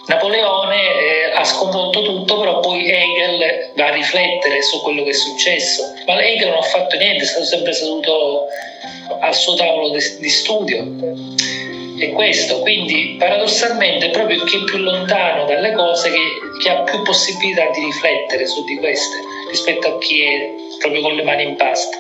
Napoleone 0.06 0.76
eh, 0.76 1.32
ha 1.34 1.44
sconvolto 1.44 2.04
tutto, 2.04 2.38
però 2.38 2.60
poi 2.60 2.88
Hegel 2.88 3.72
va 3.76 3.88
a 3.88 3.94
riflettere 3.94 4.62
su 4.62 4.80
quello 4.84 5.02
che 5.02 5.10
è 5.10 5.14
successo. 5.14 5.92
Ma 6.06 6.24
Hegel 6.24 6.50
non 6.50 6.60
ha 6.60 6.62
fatto 6.62 6.96
niente, 6.96 7.24
è 7.24 7.26
stato 7.26 7.46
sempre 7.46 7.74
seduto 7.74 8.46
al 9.20 9.34
suo 9.34 9.56
tavolo 9.56 9.90
di, 9.90 10.00
di 10.20 10.30
studio. 10.30 10.86
È 12.00 12.12
questo, 12.12 12.60
quindi 12.60 13.16
paradossalmente 13.18 14.12
proprio 14.12 14.44
chi 14.44 14.58
è 14.58 14.64
più 14.66 14.78
lontano 14.78 15.46
dalle 15.46 15.72
cose 15.74 16.12
che, 16.12 16.62
che 16.62 16.70
ha 16.70 16.84
più 16.84 17.02
possibilità 17.02 17.72
di 17.72 17.86
riflettere 17.86 18.46
su 18.46 18.64
di 18.66 18.78
queste 18.78 19.37
rispetto 19.50 19.88
a 19.88 19.98
chi 19.98 20.22
è 20.22 20.50
proprio 20.80 21.02
con 21.02 21.14
le 21.14 21.24
mani 21.24 21.44
in 21.44 21.56
pasta. 21.56 21.98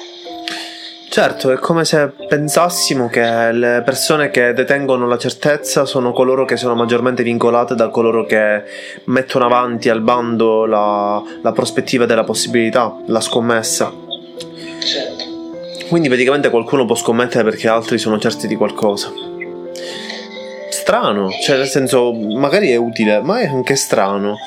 Certo, 1.09 1.51
è 1.51 1.57
come 1.57 1.83
se 1.83 2.11
pensassimo 2.27 3.07
che 3.07 3.51
le 3.51 3.81
persone 3.83 4.29
che 4.29 4.53
detengono 4.53 5.07
la 5.07 5.17
certezza 5.17 5.85
sono 5.85 6.11
coloro 6.11 6.45
che 6.45 6.57
sono 6.57 6.75
maggiormente 6.75 7.23
vincolate 7.23 7.73
da 7.73 7.87
coloro 7.89 8.25
che 8.25 8.63
mettono 9.05 9.45
avanti 9.45 9.89
al 9.89 10.01
bando 10.01 10.65
la, 10.65 11.23
la 11.41 11.51
prospettiva 11.53 12.05
della 12.05 12.23
possibilità, 12.23 12.95
la 13.07 13.21
scommessa. 13.21 13.91
Certo. 14.79 15.25
Quindi 15.89 16.07
praticamente 16.07 16.49
qualcuno 16.49 16.85
può 16.85 16.95
scommettere 16.95 17.43
perché 17.43 17.67
altri 17.67 17.97
sono 17.97 18.19
certi 18.19 18.45
di 18.45 18.55
qualcosa 18.55 19.26
strano, 20.87 21.29
cioè 21.41 21.57
nel 21.57 21.67
senso 21.67 22.13
magari 22.13 22.71
è 22.71 22.77
utile, 22.77 23.19
ma 23.19 23.41
è 23.41 23.45
anche 23.45 23.75
strano. 23.75 24.37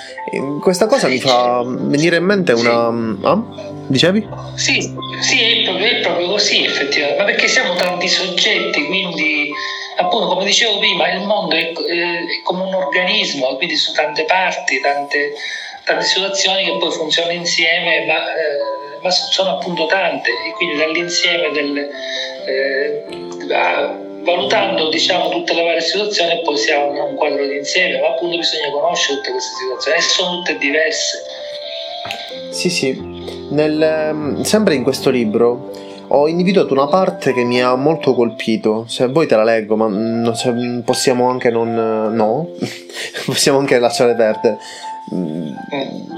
Questa 0.58 0.86
cosa 0.86 1.06
mi 1.06 1.20
fa 1.20 1.62
venire 1.66 2.16
in 2.16 2.24
mente 2.24 2.52
una... 2.52 2.86
Ah? 3.30 3.42
Dicevi? 3.86 4.26
Sì, 4.54 4.94
sì 5.20 5.42
è, 5.42 5.64
proprio, 5.64 5.86
è 5.86 6.00
proprio 6.00 6.28
così 6.28 6.64
effettivamente, 6.64 7.18
ma 7.18 7.24
perché 7.26 7.46
siamo 7.46 7.74
tanti 7.74 8.08
soggetti, 8.08 8.86
quindi 8.86 9.50
appunto 9.98 10.28
come 10.28 10.46
dicevo 10.46 10.78
prima 10.78 11.12
il 11.12 11.26
mondo 11.26 11.54
è, 11.54 11.72
è 11.72 12.42
come 12.42 12.62
un 12.62 12.72
organismo, 12.72 13.56
quindi 13.56 13.76
su 13.76 13.92
tante 13.92 14.24
parti, 14.24 14.80
tante, 14.80 15.34
tante 15.84 16.04
situazioni 16.04 16.64
che 16.64 16.76
poi 16.78 16.90
funzionano 16.90 17.34
insieme, 17.34 18.06
ma, 18.06 18.32
eh, 18.32 18.98
ma 19.02 19.10
sono 19.10 19.58
appunto 19.58 19.84
tante 19.84 20.30
e 20.30 20.52
quindi 20.56 20.78
dall'insieme 20.78 21.50
del... 21.52 21.90
Eh, 22.46 24.08
valutando 24.22 24.88
diciamo, 24.88 25.28
tutte 25.28 25.54
le 25.54 25.62
varie 25.62 25.80
situazioni 25.80 26.40
poi 26.42 26.56
si 26.56 26.70
ha 26.70 26.84
un, 26.84 27.14
quadro 27.14 27.46
d'insieme, 27.46 28.00
ma 28.00 28.08
appunto 28.08 28.36
bisogna 28.36 28.70
conoscere 28.70 29.18
tutte 29.18 29.30
queste 29.32 29.56
situazioni 29.56 29.98
e 29.98 30.00
sono 30.00 30.36
tutte 30.36 30.58
diverse. 30.58 31.18
Sì, 32.50 32.70
sì. 32.70 33.48
Nel, 33.50 33.82
ehm, 33.82 34.42
sempre 34.42 34.74
in 34.74 34.82
questo 34.82 35.10
libro 35.10 35.70
ho 36.12 36.26
individuato 36.26 36.72
una 36.72 36.88
parte 36.88 37.32
che 37.32 37.44
mi 37.44 37.62
ha 37.62 37.74
molto 37.76 38.14
colpito. 38.14 38.84
Se 38.88 39.06
vuoi 39.06 39.26
te 39.26 39.36
la 39.36 39.44
leggo, 39.44 39.76
ma 39.76 39.86
non, 39.86 40.34
se, 40.34 40.52
possiamo 40.84 41.28
anche 41.28 41.50
non. 41.50 41.72
No, 42.12 42.48
possiamo 43.26 43.58
anche 43.58 43.78
lasciare 43.78 44.14
perdere. 44.14 44.58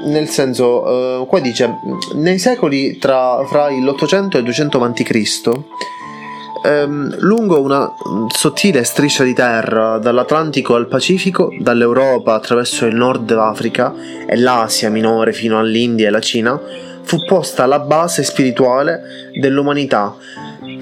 nel 0.07 0.29
senso, 0.29 1.21
uh, 1.21 1.27
qua 1.27 1.41
dice, 1.41 1.79
nei 2.15 2.39
secoli 2.39 2.99
tra, 2.99 3.45
fra 3.47 3.69
l'800 3.69 4.37
e 4.37 4.39
il 4.39 4.45
200 4.45 4.83
a.C., 4.83 5.51
um, 6.65 7.15
lungo 7.19 7.61
una 7.61 7.89
sottile 8.29 8.85
striscia 8.85 9.25
di 9.25 9.35
terra 9.35 9.99
dall'Atlantico 9.99 10.75
al 10.75 10.89
Pacifico, 10.89 11.49
dall'Europa 11.59 12.35
attraverso 12.35 12.87
il 12.87 12.95
Nord 12.95 13.31
Africa 13.33 13.93
e 14.27 14.37
l'Asia 14.37 14.91
minore 14.91 15.33
fino 15.33 15.59
all'India 15.59 16.09
e 16.09 16.11
la 16.11 16.21
Cina, 16.21 16.61
fu 17.03 17.25
posta 17.25 17.67
la 17.67 17.81
base 17.81 18.23
spirituale 18.23 19.31
dell'umanità, 19.39 20.15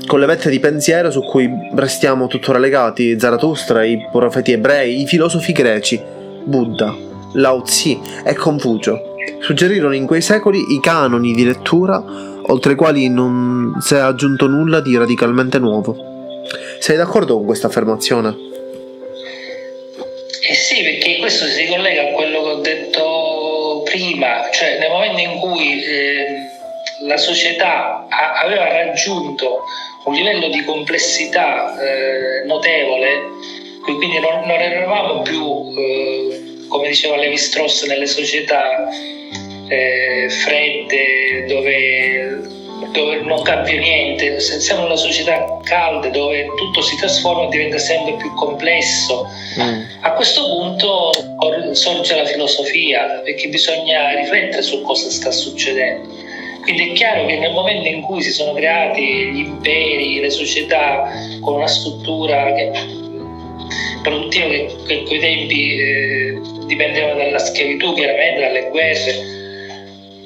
con 0.06 0.20
le 0.20 0.26
vette 0.26 0.50
di 0.50 0.60
pensiero 0.60 1.10
su 1.10 1.22
cui 1.22 1.49
restiamo 1.75 2.26
tuttora 2.26 2.58
legati, 2.58 3.18
Zarathustra, 3.18 3.84
i 3.84 3.99
profeti 4.10 4.52
ebrei, 4.52 5.00
i 5.00 5.06
filosofi 5.06 5.52
greci, 5.52 6.00
Buddha. 6.44 7.08
Lao 7.34 7.62
Tzu 7.62 8.00
e 8.25 8.34
Confucio. 8.34 9.14
Suggerirono 9.40 9.94
in 9.94 10.06
quei 10.06 10.20
secoli 10.20 10.58
i 10.75 10.80
canoni 10.80 11.32
di 11.32 11.44
lettura, 11.44 12.02
oltre 12.50 12.73
i 12.73 12.76
quali 12.76 13.09
non 13.09 13.76
si 13.80 13.95
è 13.95 13.99
aggiunto 13.99 14.47
nulla 14.47 14.80
di 14.80 14.97
radicalmente 14.97 15.59
nuovo. 15.59 15.97
Sei 16.78 16.97
d'accordo 16.97 17.37
con 17.37 17.47
questa 17.47 17.69
affermazione? 17.69 18.37
Eh 20.49 20.54
sì, 20.54 20.83
perché 20.83 21.19
questo 21.19 21.47
si 21.47 21.66
collega 21.66 22.09
a 22.09 22.12
quello 22.12 22.42
che 22.42 22.49
ho 22.49 22.61
detto 22.61 23.83
prima, 23.85 24.49
cioè 24.52 24.78
nel 24.78 24.90
momento 24.90 25.21
in 25.21 25.38
cui 25.38 25.85
eh, 25.85 26.26
la 27.07 27.16
società 27.16 28.07
a- 28.09 28.40
aveva 28.40 28.69
raggiunto 28.69 29.62
un 30.07 30.14
livello 30.14 30.49
di 30.49 30.64
complessità 30.64 31.78
eh, 31.78 32.47
notevole, 32.47 33.21
quindi 33.83 34.19
non, 34.19 34.40
non 34.47 34.59
eravamo 34.59 35.23
più 35.23 35.73
eh, 35.76 36.66
come 36.69 36.88
diceva 36.88 37.16
Levi 37.16 37.37
Strauss, 37.37 37.87
nelle 37.87 38.07
società 38.07 38.88
eh, 39.70 40.28
fredde 40.28 41.46
dove, 41.46 42.40
dove, 42.92 43.20
non 43.22 43.40
cambia 43.42 43.78
niente, 43.78 44.40
siamo 44.40 44.80
in 44.80 44.86
una 44.86 44.96
società 44.96 45.58
calda 45.62 46.08
dove 46.08 46.46
tutto 46.56 46.82
si 46.82 46.96
trasforma 46.96 47.44
e 47.44 47.48
diventa 47.50 47.78
sempre 47.78 48.16
più 48.16 48.34
complesso. 48.34 49.26
Mm. 49.60 49.82
A 50.00 50.12
questo 50.12 50.42
punto 50.42 51.12
sorge 51.72 52.16
la 52.16 52.24
filosofia 52.24 53.20
perché 53.24 53.48
bisogna 53.48 54.14
riflettere 54.16 54.62
su 54.62 54.82
cosa 54.82 55.08
sta 55.08 55.30
succedendo. 55.30 56.08
Quindi 56.62 56.90
è 56.90 56.92
chiaro 56.92 57.26
che 57.26 57.38
nel 57.38 57.52
momento 57.52 57.88
in 57.88 58.02
cui 58.02 58.22
si 58.22 58.32
sono 58.32 58.52
creati 58.52 59.02
gli 59.02 59.38
imperi, 59.38 60.20
le 60.20 60.30
società 60.30 61.10
con 61.40 61.54
una 61.54 61.68
struttura 61.68 62.52
che, 62.52 62.70
produttiva 64.02 64.46
che, 64.48 64.76
che 64.86 64.94
a 64.94 65.02
quei 65.04 65.18
tempi 65.20 65.78
eh, 65.78 66.40
dipendeva 66.66 67.14
dalla 67.14 67.38
schiavitù, 67.38 67.94
chiaramente 67.94 68.40
dalle 68.40 68.68
guerre, 68.68 69.39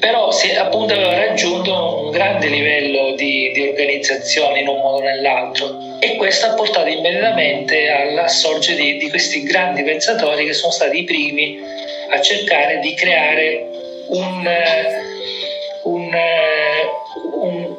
però 0.04 0.30
si, 0.32 0.54
appunto 0.54 0.92
aveva 0.92 1.14
raggiunto 1.14 2.04
un 2.04 2.10
grande 2.10 2.48
livello 2.48 3.14
di, 3.14 3.50
di, 3.54 3.68
organizzazione 3.68 4.60
in 4.60 4.68
un 4.68 4.76
modo 4.76 4.98
o 4.98 5.00
nell'altro 5.00 5.78
e 5.98 6.16
questo 6.16 6.44
ha 6.44 6.52
portato 6.52 6.88
immediatamente 6.88 7.88
alla 7.88 8.28
sorge 8.28 8.74
di, 8.74 8.98
di, 8.98 9.08
questi 9.08 9.42
grandi 9.44 9.82
pensatori 9.82 10.44
che 10.44 10.52
sono 10.52 10.72
stati 10.72 10.98
i 10.98 11.04
primi 11.04 11.58
a 12.10 12.20
cercare 12.20 12.80
di 12.80 12.92
creare 12.92 13.66
un, 14.08 14.46
un, 15.84 16.14
un, 17.40 17.76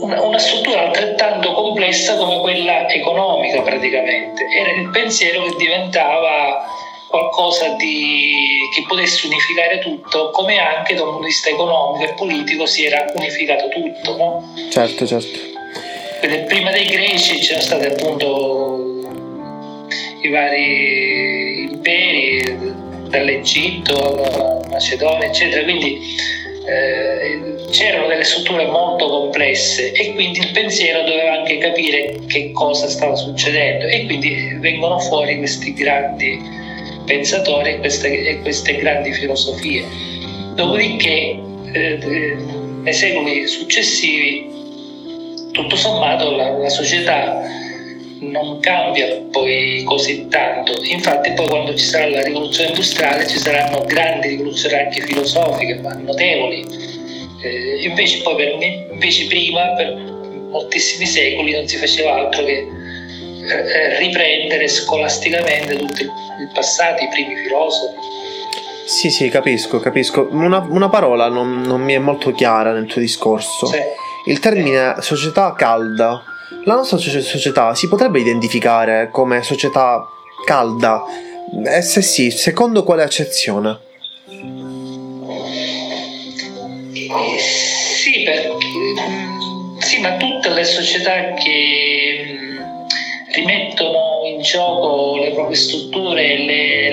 una, 0.00 0.22
una 0.22 0.38
struttura 0.38 0.88
altrettanto 0.88 1.54
complessa 1.54 2.16
come 2.16 2.38
quella 2.40 2.86
economica 2.86 3.62
praticamente. 3.62 4.44
Era 4.54 4.72
il 4.72 4.90
pensiero 4.90 5.44
che 5.44 5.54
diventava 5.56 6.66
qualcosa 7.10 7.74
di, 7.74 8.60
che 8.72 8.84
potesse 8.86 9.26
unificare 9.26 9.80
tutto, 9.80 10.30
come 10.30 10.58
anche 10.58 10.94
da 10.94 11.02
un 11.02 11.08
punto 11.08 11.22
di 11.24 11.28
vista 11.28 11.50
economico 11.50 12.04
e 12.04 12.14
politico 12.14 12.66
si 12.66 12.84
era 12.84 13.04
unificato 13.14 13.68
tutto. 13.68 14.16
No? 14.16 14.54
Certo, 14.70 15.04
certo. 15.06 15.38
Quindi 16.20 16.38
prima 16.46 16.70
dei 16.70 16.86
greci 16.86 17.40
c'erano 17.40 17.64
stati 17.64 17.86
appunto 17.86 19.08
i 20.22 20.28
vari 20.28 21.62
imperi, 21.72 22.78
dall'Egitto 23.08 23.96
alla 23.96 24.60
Macedonia, 24.70 25.26
eccetera, 25.26 25.64
quindi 25.64 25.98
eh, 26.64 27.56
c'erano 27.72 28.06
delle 28.06 28.22
strutture 28.22 28.66
molto 28.66 29.08
complesse 29.08 29.90
e 29.90 30.12
quindi 30.12 30.38
il 30.38 30.50
pensiero 30.52 31.02
doveva 31.02 31.38
anche 31.38 31.58
capire 31.58 32.20
che 32.28 32.52
cosa 32.52 32.88
stava 32.88 33.16
succedendo 33.16 33.86
e 33.86 34.04
quindi 34.04 34.56
vengono 34.60 35.00
fuori 35.00 35.38
questi 35.38 35.72
grandi 35.72 36.59
pensatori 37.10 37.70
e 37.70 37.78
queste, 37.78 38.28
e 38.28 38.40
queste 38.40 38.76
grandi 38.76 39.12
filosofie. 39.12 39.84
Dopodiché, 40.54 41.36
eh, 41.72 41.98
eh, 42.00 42.36
nei 42.82 42.92
secoli 42.92 43.48
successivi, 43.48 44.46
tutto 45.50 45.74
sommato 45.74 46.30
la, 46.36 46.50
la 46.56 46.68
società 46.68 47.42
non 48.20 48.60
cambia 48.60 49.26
poi 49.32 49.82
così 49.84 50.28
tanto. 50.28 50.72
Infatti 50.84 51.32
poi 51.32 51.48
quando 51.48 51.74
ci 51.74 51.84
sarà 51.84 52.08
la 52.08 52.22
rivoluzione 52.22 52.68
industriale 52.68 53.26
ci 53.26 53.38
saranno 53.38 53.84
grandi 53.86 54.28
rivoluzioni 54.28 54.74
anche 54.74 55.00
filosofiche, 55.00 55.80
ma 55.80 55.92
notevoli. 55.94 56.64
Eh, 57.42 57.86
invece 57.86 58.20
poi 58.22 58.36
per, 58.36 58.92
invece 58.92 59.26
prima, 59.26 59.74
per 59.74 59.96
moltissimi 60.50 61.06
secoli, 61.06 61.52
non 61.52 61.66
si 61.66 61.76
faceva 61.76 62.14
altro 62.14 62.44
che 62.44 62.68
riprendere 63.98 64.68
scolasticamente 64.68 65.76
tutto 65.76 66.02
il 66.02 66.50
passato, 66.52 67.02
i 67.02 67.08
primi 67.08 67.36
filosofi. 67.36 67.96
Sì, 68.86 69.08
sì, 69.10 69.28
capisco, 69.28 69.78
capisco. 69.78 70.28
Una, 70.32 70.66
una 70.68 70.88
parola 70.88 71.28
non, 71.28 71.60
non, 71.60 71.80
mi 71.80 71.94
è 71.94 71.98
molto 71.98 72.32
chiara 72.32 72.72
nel 72.72 72.86
tuo 72.86 73.00
discorso. 73.00 73.66
Sì. 73.66 73.78
Il 74.26 74.40
termine 74.40 74.96
società 75.00 75.54
calda. 75.56 76.22
La 76.64 76.74
nostra 76.74 76.98
società 76.98 77.74
si 77.74 77.88
potrebbe 77.88 78.18
identificare 78.18 79.08
come 79.12 79.42
società 79.42 80.04
calda? 80.44 81.04
E 81.64 81.82
se 81.82 82.02
sì, 82.02 82.30
secondo 82.30 82.82
quale 82.82 83.02
accezione? 83.02 83.78
Eh, 87.10 87.38
sì, 87.38 88.22
perché, 88.24 88.58
sì, 89.78 90.00
ma 90.00 90.16
tutte 90.16 90.48
le 90.50 90.64
società 90.64 91.34
che 91.34 92.29
le 95.50 95.56
strutture, 95.56 96.38
le, 96.38 96.90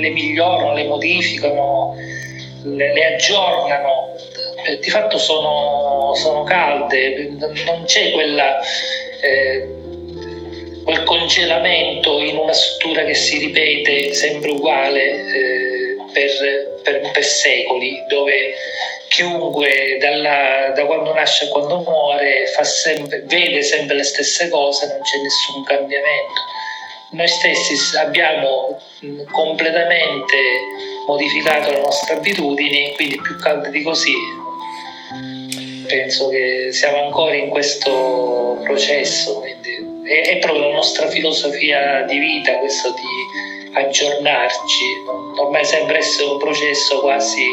le 0.00 0.10
migliorano, 0.10 0.74
le 0.74 0.84
modificano, 0.84 1.94
le, 2.64 2.92
le 2.92 3.14
aggiornano, 3.14 4.16
eh, 4.66 4.78
di 4.78 4.90
fatto 4.90 5.18
sono, 5.18 6.14
sono, 6.14 6.42
calde, 6.42 7.30
non 7.64 7.84
c'è 7.84 8.10
quella, 8.10 8.58
eh, 9.22 9.68
quel 10.84 11.02
congelamento 11.04 12.18
in 12.20 12.36
una 12.36 12.52
struttura 12.52 13.04
che 13.04 13.14
si 13.14 13.38
ripete 13.38 14.12
sempre 14.12 14.50
uguale 14.50 15.02
eh, 15.02 15.96
per, 16.12 16.80
per, 16.82 17.10
per 17.12 17.24
secoli, 17.24 18.02
dove 18.08 18.54
chiunque 19.08 19.98
dalla, 20.00 20.72
da 20.74 20.84
quando 20.86 21.12
nasce 21.12 21.46
a 21.46 21.48
quando 21.48 21.78
muore 21.80 22.46
sempre, 22.62 23.22
vede 23.26 23.62
sempre 23.62 23.96
le 23.96 24.04
stesse 24.04 24.48
cose, 24.48 24.86
non 24.86 25.00
c'è 25.02 25.18
nessun 25.18 25.64
cambiamento. 25.64 26.49
Noi 27.12 27.26
stessi 27.26 27.96
abbiamo 27.96 28.80
completamente 29.32 30.36
modificato 31.06 31.70
le 31.72 31.80
nostre 31.80 32.14
abitudini, 32.14 32.92
quindi 32.94 33.20
più 33.20 33.36
calde 33.38 33.70
di 33.70 33.82
così. 33.82 34.14
Penso 35.88 36.28
che 36.28 36.68
siamo 36.70 37.04
ancora 37.04 37.34
in 37.34 37.48
questo 37.48 38.60
processo, 38.62 39.40
quindi 39.40 40.08
è, 40.08 40.36
è 40.36 40.38
proprio 40.38 40.68
la 40.68 40.74
nostra 40.74 41.08
filosofia 41.08 42.02
di 42.02 42.18
vita 42.18 42.58
questo 42.58 42.92
di 42.92 43.72
aggiornarci, 43.72 44.84
ormai 45.36 45.64
sembra 45.64 45.96
essere 45.96 46.30
un 46.30 46.38
processo 46.38 47.00
quasi 47.00 47.44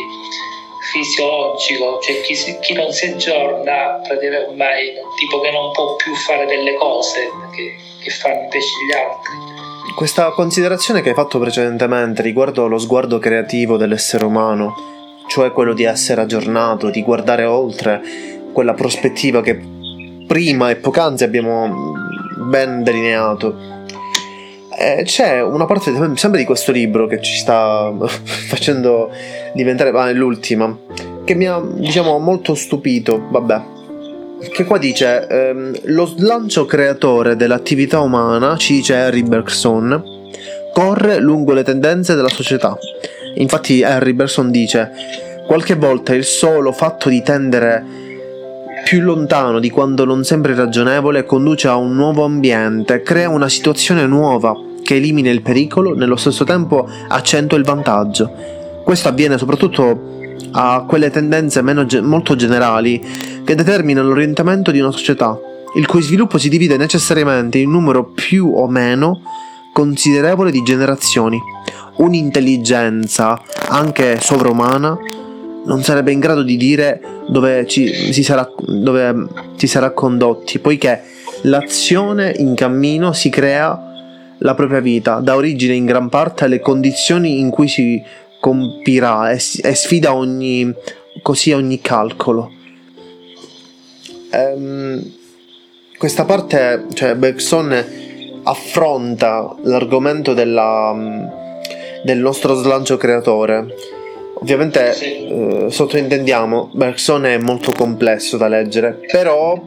fisiologico, 0.92 2.00
cioè 2.02 2.22
chi, 2.22 2.36
chi 2.60 2.74
non 2.74 2.92
si 2.92 3.06
aggiorna 3.06 4.00
praticamente 4.06 4.50
ormai 4.50 4.94
tipo 5.18 5.40
che 5.42 5.52
non 5.52 5.72
può 5.72 5.96
più 5.96 6.14
fare 6.16 6.46
delle 6.46 6.76
cose 6.76 7.30
che, 7.56 7.76
che 8.04 8.10
fanno 8.10 8.42
invece 8.44 8.68
gli 8.88 8.94
altri. 8.94 9.56
Questa 9.96 10.30
considerazione 10.32 11.02
che 11.02 11.10
hai 11.10 11.16
fatto 11.16 11.40
precedentemente 11.40 12.22
riguardo 12.22 12.68
lo 12.68 12.78
sguardo 12.78 13.18
creativo 13.18 13.78
dell'essere 13.78 14.26
umano, 14.26 14.76
cioè 15.28 15.52
quello 15.52 15.74
di 15.74 15.84
essere 15.84 16.22
aggiornato, 16.22 16.90
di 16.90 17.02
guardare 17.02 17.46
oltre 17.46 18.02
quella 18.54 18.74
prospettiva 18.74 19.42
che 19.42 19.60
prima 20.28 20.70
e 20.70 20.76
poc'anzi 20.76 21.24
abbiamo 21.24 21.94
ben 22.36 22.84
delineato. 22.84 23.77
Eh, 24.80 25.02
c'è 25.04 25.42
una 25.42 25.66
parte 25.66 25.92
sempre 26.16 26.40
di 26.40 26.46
questo 26.46 26.72
libro 26.72 27.08
che 27.08 27.20
ci 27.20 27.36
sta 27.36 27.92
facendo 28.48 29.10
diventare 29.54 29.90
ah, 29.90 30.12
l'ultima 30.12 30.78
che 31.24 31.34
mi 31.34 31.48
ha 31.48 31.60
diciamo 31.60 32.20
molto 32.20 32.54
stupito 32.54 33.28
vabbè. 33.30 33.76
Che 34.54 34.66
qua 34.66 34.78
dice 34.78 35.28
ehm, 35.28 35.80
lo 35.86 36.06
slancio 36.06 36.66
creatore 36.66 37.36
dell'attività 37.36 38.02
umana 38.02 38.56
ci 38.56 38.74
dice 38.74 38.96
Harry 38.96 39.24
Bergson 39.24 40.16
corre 40.78 41.18
lungo 41.18 41.54
le 41.54 41.64
tendenze 41.64 42.14
della 42.14 42.30
società. 42.30 42.78
Infatti 43.38 43.82
Harry 43.82 44.14
Berson 44.14 44.52
dice, 44.52 44.92
qualche 45.48 45.74
volta 45.74 46.14
il 46.14 46.24
solo 46.24 46.72
fatto 46.72 47.10
di 47.10 47.24
tendere 47.24 47.84
più 48.84 49.02
lontano 49.02 49.58
di 49.60 49.72
quando 49.72 50.06
non 50.06 50.24
sembri 50.24 50.54
ragionevole 50.54 51.26
conduce 51.26 51.68
a 51.68 51.78
un 51.78 51.96
nuovo 51.96 52.24
ambiente, 52.24 53.02
crea 53.02 53.28
una 53.28 53.50
situazione 53.50 54.06
nuova 54.06 54.56
che 54.88 54.96
elimina 54.96 55.30
il 55.30 55.42
pericolo, 55.42 55.94
nello 55.94 56.16
stesso 56.16 56.46
tempo 56.46 56.88
accentua 57.10 57.58
il 57.58 57.66
vantaggio. 57.66 58.32
Questo 58.86 59.10
avviene 59.10 59.38
soprattutto 59.38 60.30
a 60.52 60.86
quelle 60.88 61.10
tendenze 61.10 61.62
ge- 61.86 62.00
molto 62.00 62.38
generali 62.38 63.06
che 63.44 63.54
determinano 63.54 64.08
l'orientamento 64.08 64.72
di 64.72 64.80
una 64.80 64.92
società, 64.92 65.38
il 65.76 65.86
cui 65.86 66.02
sviluppo 66.02 66.38
si 66.38 66.48
divide 66.48 66.78
necessariamente 66.78 67.58
in 67.58 67.68
un 67.68 67.74
numero 67.74 68.06
più 68.06 68.54
o 68.56 68.66
meno 68.70 69.24
considerevole 69.74 70.52
di 70.52 70.64
generazioni. 70.64 71.38
Un'intelligenza, 71.98 73.42
anche 73.68 74.22
sovrumana, 74.22 74.98
non 75.66 75.84
sarebbe 75.84 76.14
in 76.14 76.20
grado 76.20 76.44
di 76.44 76.56
dire 76.56 77.02
dove 77.28 77.68
ci, 77.68 78.14
si, 78.14 78.24
sarà, 78.24 78.50
dove 78.66 79.28
si 79.58 79.68
sarà 79.68 79.92
condotti, 79.92 80.60
poiché 80.60 81.02
l'azione 81.42 82.34
in 82.38 82.56
cammino 82.56 83.12
si 83.12 83.28
crea 83.28 83.87
la 84.40 84.54
propria 84.54 84.80
vita, 84.80 85.20
dà 85.20 85.36
origine 85.36 85.74
in 85.74 85.86
gran 85.86 86.10
parte 86.10 86.46
alle 86.46 86.60
condizioni 86.60 87.40
in 87.40 87.50
cui 87.50 87.68
si 87.68 88.02
compirà 88.40 89.32
e, 89.32 89.36
e 89.36 89.76
sfida 89.76 90.14
ogni, 90.14 90.74
così 91.22 91.52
ogni 91.52 91.82
calcolo. 91.82 92.52
Ehm, 94.32 95.14
questa 95.98 96.26
parte, 96.26 96.86
cioè 96.94 97.16
Bergson 97.16 97.86
affronta 98.44 99.56
l'argomento 99.64 100.34
della, 100.34 100.96
del 102.04 102.20
nostro 102.20 102.56
slancio 102.56 102.98
creatore. 102.98 103.66
Ovviamente 104.36 104.96
eh, 105.00 105.68
sottointendiamo, 105.72 106.70
Bergson 106.74 107.26
è 107.26 107.38
molto 107.40 107.72
complesso 107.72 108.38
da 108.38 108.48
leggere, 108.48 109.00
però 109.12 109.60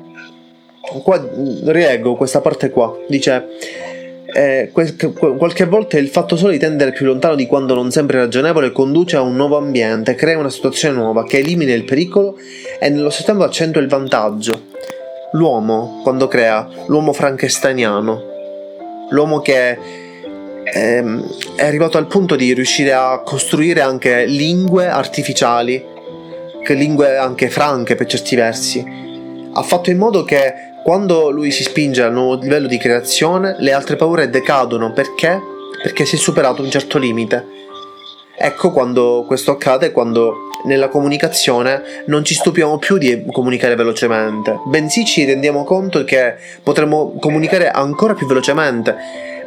qua 1.02 1.28
rieggo 1.64 2.14
questa 2.14 2.40
parte 2.40 2.70
qua, 2.70 2.96
dice 3.08 3.48
eh, 4.32 4.70
qualche 4.72 5.64
volta 5.64 5.98
il 5.98 6.08
fatto 6.08 6.36
solo 6.36 6.52
di 6.52 6.58
tendere 6.58 6.92
più 6.92 7.06
lontano 7.06 7.34
di 7.34 7.46
quando 7.46 7.74
non 7.74 7.90
sembri 7.90 8.18
ragionevole 8.18 8.72
conduce 8.72 9.16
a 9.16 9.22
un 9.22 9.34
nuovo 9.34 9.56
ambiente, 9.56 10.14
crea 10.14 10.38
una 10.38 10.50
situazione 10.50 10.94
nuova 10.94 11.24
che 11.24 11.38
elimina 11.38 11.72
il 11.72 11.84
pericolo 11.84 12.36
e 12.78 12.88
nello 12.88 13.10
stesso 13.10 13.26
tempo 13.26 13.44
accentua 13.44 13.80
il 13.80 13.88
vantaggio. 13.88 14.68
L'uomo, 15.32 16.00
quando 16.02 16.28
crea, 16.28 16.68
l'uomo 16.86 17.12
frankensteiniano, 17.12 18.22
l'uomo 19.10 19.40
che 19.40 19.78
ehm, 20.64 21.24
è 21.56 21.64
arrivato 21.64 21.98
al 21.98 22.06
punto 22.06 22.36
di 22.36 22.52
riuscire 22.52 22.92
a 22.92 23.22
costruire 23.24 23.80
anche 23.80 24.24
lingue 24.26 24.86
artificiali, 24.86 25.84
che 26.62 26.74
lingue 26.74 27.16
anche 27.16 27.48
franche 27.48 27.94
per 27.94 28.06
certi 28.06 28.36
versi. 28.36 28.84
Ha 29.52 29.62
fatto 29.62 29.90
in 29.90 29.98
modo 29.98 30.24
che 30.24 30.69
quando 30.82 31.30
lui 31.30 31.50
si 31.50 31.62
spinge 31.62 32.02
al 32.02 32.12
nuovo 32.12 32.40
livello 32.40 32.66
di 32.66 32.78
creazione, 32.78 33.56
le 33.58 33.72
altre 33.72 33.96
paure 33.96 34.30
decadono 34.30 34.92
perché? 34.92 35.40
Perché 35.82 36.04
si 36.04 36.16
è 36.16 36.18
superato 36.18 36.62
un 36.62 36.70
certo 36.70 36.98
limite. 36.98 37.58
Ecco 38.36 38.70
quando 38.70 39.24
questo 39.26 39.50
accade, 39.50 39.92
quando 39.92 40.48
nella 40.64 40.88
comunicazione 40.88 42.04
non 42.06 42.24
ci 42.24 42.34
stupiamo 42.34 42.78
più 42.78 42.98
di 42.98 43.24
comunicare 43.30 43.74
velocemente, 43.74 44.60
bensì 44.66 45.04
ci 45.04 45.24
rendiamo 45.24 45.64
conto 45.64 46.04
che 46.04 46.36
potremmo 46.62 47.14
comunicare 47.18 47.70
ancora 47.70 48.14
più 48.14 48.26
velocemente 48.26 48.96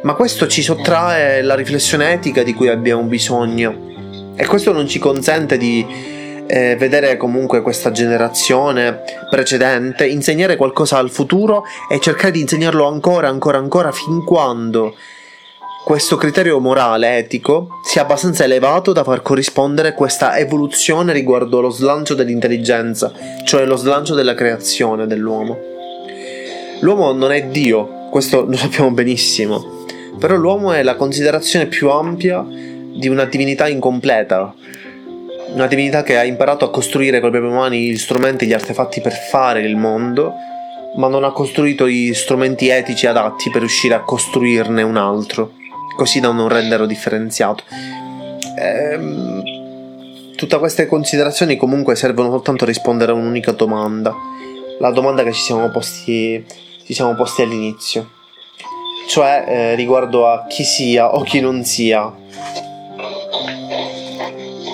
ma 0.04 0.14
questo 0.14 0.46
ci 0.46 0.62
sottrae 0.62 1.40
la 1.42 1.54
riflessione 1.54 2.12
etica 2.12 2.42
di 2.42 2.52
cui 2.52 2.68
abbiamo 2.68 3.02
bisogno 3.04 4.32
e 4.36 4.46
questo 4.46 4.72
non 4.72 4.86
ci 4.86 4.98
consente 4.98 5.56
di 5.56 6.13
eh, 6.46 6.76
vedere 6.76 7.16
comunque 7.16 7.62
questa 7.62 7.90
generazione 7.90 9.00
precedente 9.30 10.06
insegnare 10.06 10.56
qualcosa 10.56 10.98
al 10.98 11.10
futuro 11.10 11.64
e 11.90 12.00
cercare 12.00 12.32
di 12.32 12.40
insegnarlo 12.40 12.86
ancora, 12.86 13.28
ancora, 13.28 13.58
ancora 13.58 13.92
fin 13.92 14.24
quando 14.24 14.94
questo 15.84 16.16
criterio 16.16 16.60
morale, 16.60 17.18
etico, 17.18 17.80
sia 17.84 18.02
abbastanza 18.02 18.44
elevato 18.44 18.92
da 18.92 19.04
far 19.04 19.20
corrispondere 19.20 19.92
questa 19.92 20.38
evoluzione 20.38 21.12
riguardo 21.12 21.60
lo 21.60 21.68
slancio 21.68 22.14
dell'intelligenza, 22.14 23.12
cioè 23.44 23.66
lo 23.66 23.76
slancio 23.76 24.14
della 24.14 24.32
creazione 24.32 25.06
dell'uomo. 25.06 25.58
L'uomo 26.80 27.12
non 27.12 27.32
è 27.32 27.44
Dio, 27.48 28.08
questo 28.10 28.46
lo 28.46 28.56
sappiamo 28.56 28.92
benissimo, 28.92 29.84
però 30.18 30.36
l'uomo 30.36 30.72
è 30.72 30.82
la 30.82 30.94
considerazione 30.94 31.66
più 31.66 31.90
ampia 31.90 32.42
di 32.42 33.08
una 33.08 33.26
divinità 33.26 33.68
incompleta, 33.68 34.54
una 35.54 35.66
divinità 35.66 36.02
che 36.02 36.18
ha 36.18 36.24
imparato 36.24 36.64
a 36.64 36.70
costruire 36.70 37.20
con 37.20 37.30
le 37.30 37.38
proprie 37.38 37.58
mani 37.58 37.78
gli 37.90 37.96
strumenti, 37.96 38.46
gli 38.46 38.52
artefatti 38.52 39.00
per 39.00 39.12
fare 39.12 39.62
il 39.62 39.76
mondo, 39.76 40.34
ma 40.96 41.08
non 41.08 41.24
ha 41.24 41.32
costruito 41.32 41.88
gli 41.88 42.12
strumenti 42.12 42.68
etici 42.68 43.06
adatti 43.06 43.50
per 43.50 43.60
riuscire 43.60 43.94
a 43.94 44.00
costruirne 44.00 44.82
un 44.82 44.96
altro, 44.96 45.52
così 45.96 46.20
da 46.20 46.30
non 46.32 46.48
renderlo 46.48 46.86
differenziato. 46.86 47.64
Ehm, 48.58 49.42
tutte 50.36 50.58
queste 50.58 50.86
considerazioni 50.86 51.56
comunque 51.56 51.96
servono 51.96 52.30
soltanto 52.30 52.64
a 52.64 52.66
rispondere 52.66 53.12
a 53.12 53.14
un'unica 53.14 53.52
domanda, 53.52 54.14
la 54.78 54.90
domanda 54.90 55.22
che 55.22 55.32
ci 55.32 55.42
siamo 55.42 55.70
posti, 55.70 56.44
ci 56.84 56.92
siamo 56.92 57.14
posti 57.14 57.42
all'inizio 57.42 58.22
cioè 59.06 59.44
eh, 59.46 59.74
riguardo 59.74 60.28
a 60.28 60.46
chi 60.46 60.64
sia 60.64 61.14
o 61.14 61.22
chi 61.22 61.40
non 61.40 61.64
sia. 61.64 62.12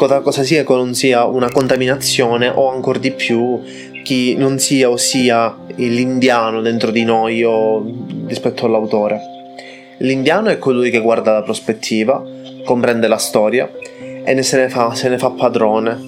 Cosa, 0.01 0.21
cosa 0.21 0.43
sia 0.43 0.65
o 0.67 0.77
non 0.77 0.95
sia 0.95 1.27
una 1.27 1.51
contaminazione 1.51 2.49
o 2.49 2.71
ancora 2.71 2.99
di 2.99 3.11
più 3.11 3.61
chi 4.03 4.35
non 4.35 4.59
sia 4.59 4.89
o 4.89 4.97
sia 4.97 5.55
l'indiano 5.75 6.63
dentro 6.63 6.91
di 6.91 7.05
noi 7.05 7.45
o 7.45 7.85
rispetto 8.27 8.65
all'autore. 8.65 9.21
L'indiano 9.99 10.49
è 10.49 10.59
colui 10.59 10.89
che 10.89 11.01
guarda 11.01 11.33
la 11.33 11.43
prospettiva, 11.43 12.25
comprende 12.65 13.09
la 13.09 13.19
storia 13.19 13.71
e 14.25 14.33
ne 14.33 14.43
se, 14.43 14.57
ne 14.57 14.69
fa, 14.71 14.95
se 14.95 15.11
ne 15.11 15.19
fa 15.19 15.33
padrone. 15.33 15.99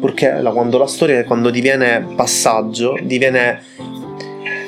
Perché 0.00 0.40
quando 0.52 0.76
la 0.76 0.88
storia, 0.88 1.22
quando 1.22 1.50
diviene 1.50 2.04
passaggio, 2.16 2.98
diviene 3.00 3.62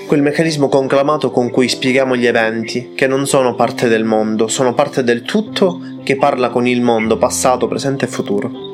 quel 0.06 0.22
meccanismo 0.22 0.68
conclamato 0.68 1.32
con 1.32 1.50
cui 1.50 1.68
spieghiamo 1.68 2.14
gli 2.14 2.26
eventi, 2.26 2.92
che 2.94 3.08
non 3.08 3.26
sono 3.26 3.56
parte 3.56 3.88
del 3.88 4.04
mondo, 4.04 4.46
sono 4.46 4.72
parte 4.72 5.02
del 5.02 5.22
tutto 5.22 5.80
che 6.04 6.14
parla 6.14 6.48
con 6.50 6.68
il 6.68 6.80
mondo 6.80 7.18
passato, 7.18 7.66
presente 7.66 8.04
e 8.04 8.08
futuro. 8.08 8.67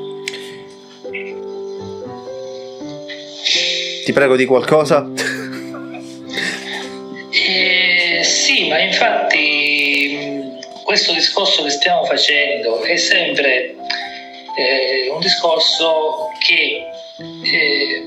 Ti 4.04 4.12
prego 4.12 4.36
di 4.36 4.44
qualcosa? 4.44 5.10
Eh, 7.30 8.22
sì, 8.22 8.68
ma 8.68 8.78
infatti 8.80 10.18
questo 10.84 11.14
discorso 11.14 11.62
che 11.62 11.70
stiamo 11.70 12.04
facendo 12.04 12.82
è 12.82 12.98
sempre 12.98 13.74
eh, 14.58 15.08
un 15.10 15.20
discorso 15.20 16.28
che 16.38 16.82
eh, 17.44 18.04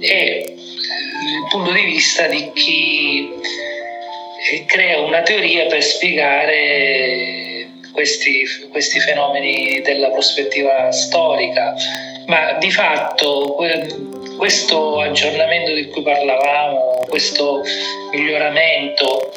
è 0.00 0.44
il 0.46 1.46
punto 1.50 1.72
di 1.72 1.82
vista 1.82 2.28
di 2.28 2.52
chi 2.54 3.28
eh, 4.52 4.64
crea 4.66 5.00
una 5.00 5.22
teoria 5.22 5.66
per 5.66 5.82
spiegare 5.82 7.66
questi, 7.92 8.44
questi 8.70 9.00
fenomeni 9.00 9.80
della 9.80 10.10
prospettiva 10.10 10.92
storica, 10.92 11.74
ma 12.26 12.52
di 12.52 12.70
fatto 12.70 13.56
questo 14.38 15.00
aggiornamento 15.00 15.74
di 15.74 15.88
cui 15.88 16.02
parlavamo, 16.02 17.04
questo 17.08 17.62
miglioramento 18.12 19.32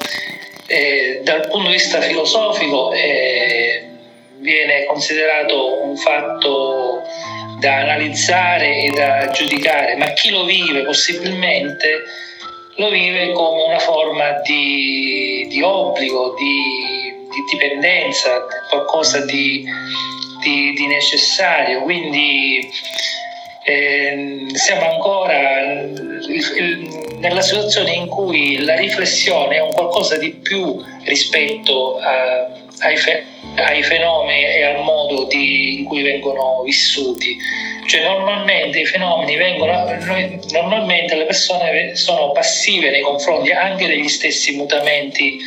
eh, 0.68 1.22
dal 1.24 1.48
punto 1.50 1.68
di 1.68 1.74
vista 1.74 2.00
filosofico 2.00 2.94
eh, 2.94 3.84
viene 4.38 4.86
considerato 4.86 5.82
un 5.82 5.98
fatto 5.98 7.02
da 7.60 7.78
analizzare 7.78 8.84
e 8.84 8.92
da 8.92 9.28
giudicare, 9.32 9.96
ma 9.96 10.14
chi 10.14 10.30
lo 10.30 10.46
vive 10.46 10.84
possibilmente 10.84 12.04
lo 12.76 12.90
vive 12.90 13.34
come 13.34 13.64
una 13.64 13.80
forma 13.80 14.40
di, 14.46 15.46
di 15.50 15.62
obbligo, 15.62 16.36
di, 16.36 17.28
di, 17.30 17.44
dipendenza, 17.52 18.46
qualcosa 18.70 19.26
di, 19.26 19.66
di 20.42 20.88
necessario. 20.88 21.82
Quindi 21.82 22.70
eh, 23.64 24.46
siamo 24.54 24.92
ancora 24.92 25.40
nella 27.18 27.42
situazione 27.42 27.94
in 27.94 28.08
cui 28.08 28.58
la 28.60 28.76
riflessione 28.76 29.58
è 29.58 29.62
un 29.62 29.72
qualcosa 29.72 30.18
di 30.18 30.32
più 30.32 30.84
rispetto 31.04 31.98
a, 31.98 32.48
ai, 32.80 32.98
fe, 32.98 33.24
ai, 33.58 33.84
fenomeni 33.84 34.44
e 34.44 34.64
al 34.64 34.84
modo 34.84 35.26
di, 35.26 35.80
in 35.80 35.86
cui 35.86 36.02
vengono 36.02 36.62
vissuti. 36.64 37.38
Cioè 37.88 38.04
normalmente 38.04 38.80
i 38.80 38.86
fenomeni 38.86 39.36
vengono, 39.36 39.86
normalmente 40.52 41.16
le 41.16 41.26
persone 41.26 41.96
sono 41.96 42.32
passive 42.32 42.90
nei 42.90 43.02
confronti 43.02 43.52
anche 43.52 43.88
degli 43.88 44.08
stessi 44.08 44.56
mutamenti 44.56 45.40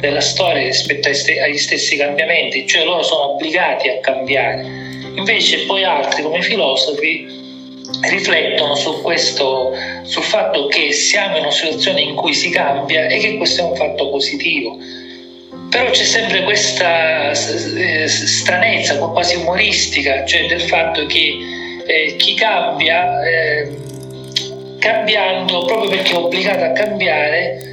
della 0.00 0.20
storia 0.20 0.64
rispetto 0.64 1.08
agli 1.08 1.58
stessi 1.58 1.96
cambiamenti, 1.96 2.66
cioè 2.66 2.84
loro 2.84 3.02
sono 3.02 3.34
obbligati 3.34 3.88
a 3.88 4.00
cambiare 4.00 4.84
Invece 5.16 5.64
poi 5.66 5.84
altri 5.84 6.22
come 6.22 6.42
filosofi 6.42 7.43
riflettono 8.10 8.74
su 8.74 9.00
questo, 9.02 9.72
sul 10.02 10.22
fatto 10.22 10.66
che 10.66 10.92
siamo 10.92 11.36
in 11.36 11.42
una 11.42 11.52
situazione 11.52 12.00
in 12.00 12.14
cui 12.14 12.34
si 12.34 12.50
cambia 12.50 13.06
e 13.06 13.18
che 13.18 13.36
questo 13.36 13.62
è 13.62 13.64
un 13.64 13.76
fatto 13.76 14.10
positivo. 14.10 14.76
Però 15.70 15.90
c'è 15.90 16.04
sempre 16.04 16.42
questa 16.44 17.30
eh, 17.30 18.06
stranezza, 18.06 18.98
quasi 18.98 19.36
umoristica, 19.36 20.24
cioè 20.24 20.46
del 20.46 20.62
fatto 20.62 21.06
che 21.06 21.36
eh, 21.86 22.16
chi 22.16 22.34
cambia, 22.34 23.24
eh, 23.24 23.70
cambiando 24.78 25.64
proprio 25.64 25.90
perché 25.90 26.12
è 26.12 26.16
obbligato 26.16 26.64
a 26.64 26.72
cambiare, 26.72 27.72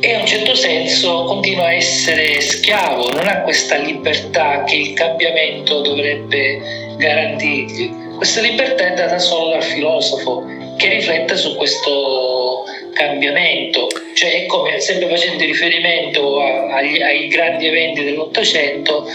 e 0.00 0.12
in 0.12 0.20
un 0.20 0.26
certo 0.26 0.54
senso 0.54 1.24
continua 1.24 1.64
a 1.64 1.72
essere 1.72 2.38
schiavo, 2.38 3.10
non 3.10 3.26
ha 3.26 3.40
questa 3.40 3.76
libertà 3.76 4.64
che 4.64 4.76
il 4.76 4.92
cambiamento 4.92 5.80
dovrebbe 5.80 6.60
garantirgli. 6.98 8.03
Questa 8.24 8.40
libertà 8.40 8.86
è 8.86 8.94
data 8.94 9.18
solo 9.18 9.50
dal 9.50 9.62
filosofo 9.62 10.46
che 10.78 10.88
riflette 10.88 11.36
su 11.36 11.54
questo 11.56 12.64
cambiamento, 12.94 13.86
cioè 14.14 14.44
è 14.44 14.46
come 14.46 14.80
sempre 14.80 15.10
facendo 15.10 15.44
riferimento 15.44 16.40
a, 16.40 16.74
ai, 16.76 17.02
ai 17.02 17.28
grandi 17.28 17.66
eventi 17.66 18.02
dell'Ottocento, 18.02 19.06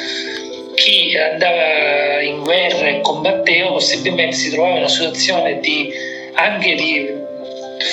chi 0.76 1.18
andava 1.18 2.22
in 2.22 2.44
guerra 2.44 2.88
e 2.88 3.02
combatteva 3.02 3.72
possibilmente 3.72 4.36
si 4.36 4.52
trovava 4.52 4.74
in 4.74 4.80
una 4.82 4.90
situazione 4.90 5.60
di, 5.60 5.92
anche 6.34 6.76
di 6.76 7.12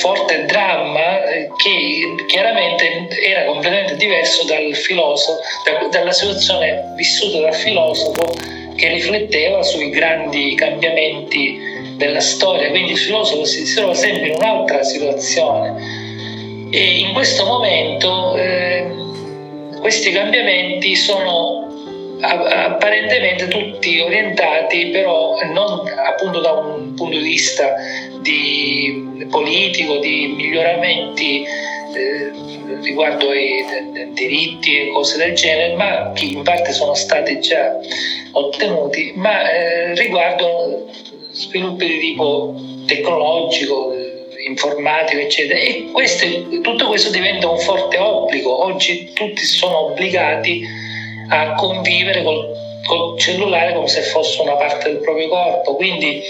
forte 0.03 0.45
dramma 0.45 1.25
eh, 1.25 1.49
che 1.57 2.27
chiaramente 2.27 3.09
era 3.23 3.47
completamente 3.47 3.97
diverso 3.97 4.45
dal 4.45 4.75
filosofo, 4.75 5.39
da, 5.65 5.89
dalla 5.89 6.13
situazione 6.13 6.93
vissuta 6.95 7.41
dal 7.41 7.55
filosofo 7.55 8.56
che 8.77 8.89
rifletteva 8.89 9.63
sui 9.63 9.91
grandi 9.91 10.55
cambiamenti 10.55 11.59
della 11.97 12.21
storia, 12.21 12.69
quindi 12.71 12.93
il 12.93 12.99
filosofo 12.99 13.45
si, 13.45 13.75
trova 13.75 13.95
sempre 13.95 14.29
in 14.29 14.35
un'altra 14.37 14.83
situazione. 14.83 16.69
E 16.71 16.99
in 16.99 17.13
questo 17.13 17.45
momento 17.45 18.37
eh, 18.37 18.87
questi 19.81 20.11
cambiamenti 20.11 20.95
sono 20.95 21.65
apparentemente 22.21 23.47
tutti 23.49 24.01
orientati 24.01 24.87
però 24.87 25.39
non 25.53 25.87
appunto 26.03 26.41
da 26.41 26.53
un 26.53 26.95
punto 26.95 27.17
di 27.17 27.23
vista 27.23 27.75
di 28.21 29.27
politico, 29.31 29.99
di 29.99 30.33
miglioramenti 30.35 31.45
riguardo 32.83 33.31
ai 33.31 33.65
diritti 34.13 34.79
e 34.79 34.91
cose 34.93 35.19
del 35.19 35.35
genere, 35.35 35.75
ma 35.75 36.13
che 36.15 36.25
in 36.25 36.43
parte 36.43 36.73
sono 36.73 36.95
stati 36.95 37.41
già 37.41 37.77
ottenuti, 38.33 39.13
ma 39.17 39.51
eh, 39.51 39.95
riguardo 39.95 40.89
sviluppi 41.31 41.87
di 41.87 41.99
tipo 41.99 42.55
tecnologico, 42.87 43.95
informatico, 44.47 45.21
eccetera. 45.21 45.59
E 45.59 45.89
queste, 45.93 46.61
tutto 46.63 46.87
questo 46.87 47.11
diventa 47.11 47.49
un 47.49 47.59
forte 47.59 47.99
obbligo. 47.99 48.65
Oggi 48.65 49.13
tutti 49.13 49.45
sono 49.45 49.91
obbligati 49.91 50.65
a 51.29 51.55
convivere 51.55 52.23
col, 52.23 52.53
col 52.87 53.19
cellulare 53.19 53.75
come 53.75 53.89
se 53.89 54.03
fosse 54.03 54.41
una 54.43 54.55
parte 54.55 54.91
del 54.91 55.01
proprio 55.01 55.29
corpo. 55.29 55.75
Quindi, 55.75 56.23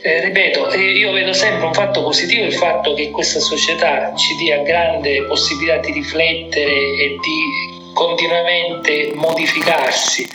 eh, 0.00 0.20
ripeto, 0.20 0.74
io 0.74 1.10
vedo 1.12 1.32
sempre 1.32 1.66
un 1.66 1.74
fatto 1.74 2.02
positivo 2.02 2.44
il 2.44 2.54
fatto 2.54 2.94
che 2.94 3.10
questa 3.10 3.40
società 3.40 4.14
ci 4.14 4.36
dia 4.36 4.62
grande 4.62 5.24
possibilità 5.24 5.78
di 5.78 5.92
riflettere 5.92 6.72
e 6.72 7.16
di 7.20 7.92
continuamente 7.94 9.10
modificarsi, 9.14 10.28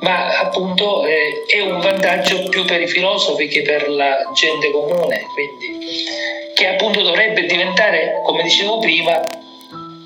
ma 0.00 0.38
appunto 0.38 1.06
eh, 1.06 1.44
è 1.46 1.60
un 1.60 1.80
vantaggio 1.80 2.46
più 2.50 2.66
per 2.66 2.82
i 2.82 2.86
filosofi 2.86 3.48
che 3.48 3.62
per 3.62 3.88
la 3.88 4.30
gente 4.34 4.70
comune, 4.70 5.26
quindi, 5.32 5.78
che 6.54 6.68
appunto 6.68 7.00
dovrebbe 7.00 7.46
diventare, 7.46 8.20
come 8.22 8.42
dicevo 8.42 8.80
prima, 8.80 9.18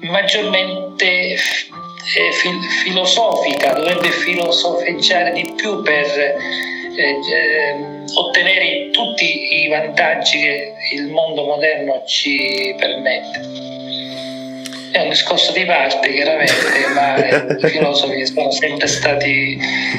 maggiormente 0.02 1.32
eh, 1.32 2.32
fil- 2.32 2.62
filosofica, 2.84 3.72
dovrebbe 3.72 4.10
filosofeggiare 4.10 5.32
di 5.32 5.52
più 5.56 5.82
per 5.82 6.36
eh, 6.98 7.10
eh, 7.10 7.76
ottenere 8.14 8.90
tutti 8.90 9.62
i 9.62 9.68
vantaggi 9.68 10.38
che 10.38 10.72
il 10.94 11.06
mondo 11.06 11.44
moderno 11.44 12.02
ci 12.06 12.74
permette. 12.76 13.66
È 14.90 15.02
un 15.02 15.10
discorso 15.10 15.52
di 15.52 15.64
parte, 15.64 16.12
chiaramente, 16.12 16.54
ma 16.94 17.16
i 17.54 17.68
filosofi 17.68 18.26
sono 18.26 18.50
sempre 18.50 18.88
stati 18.88 19.58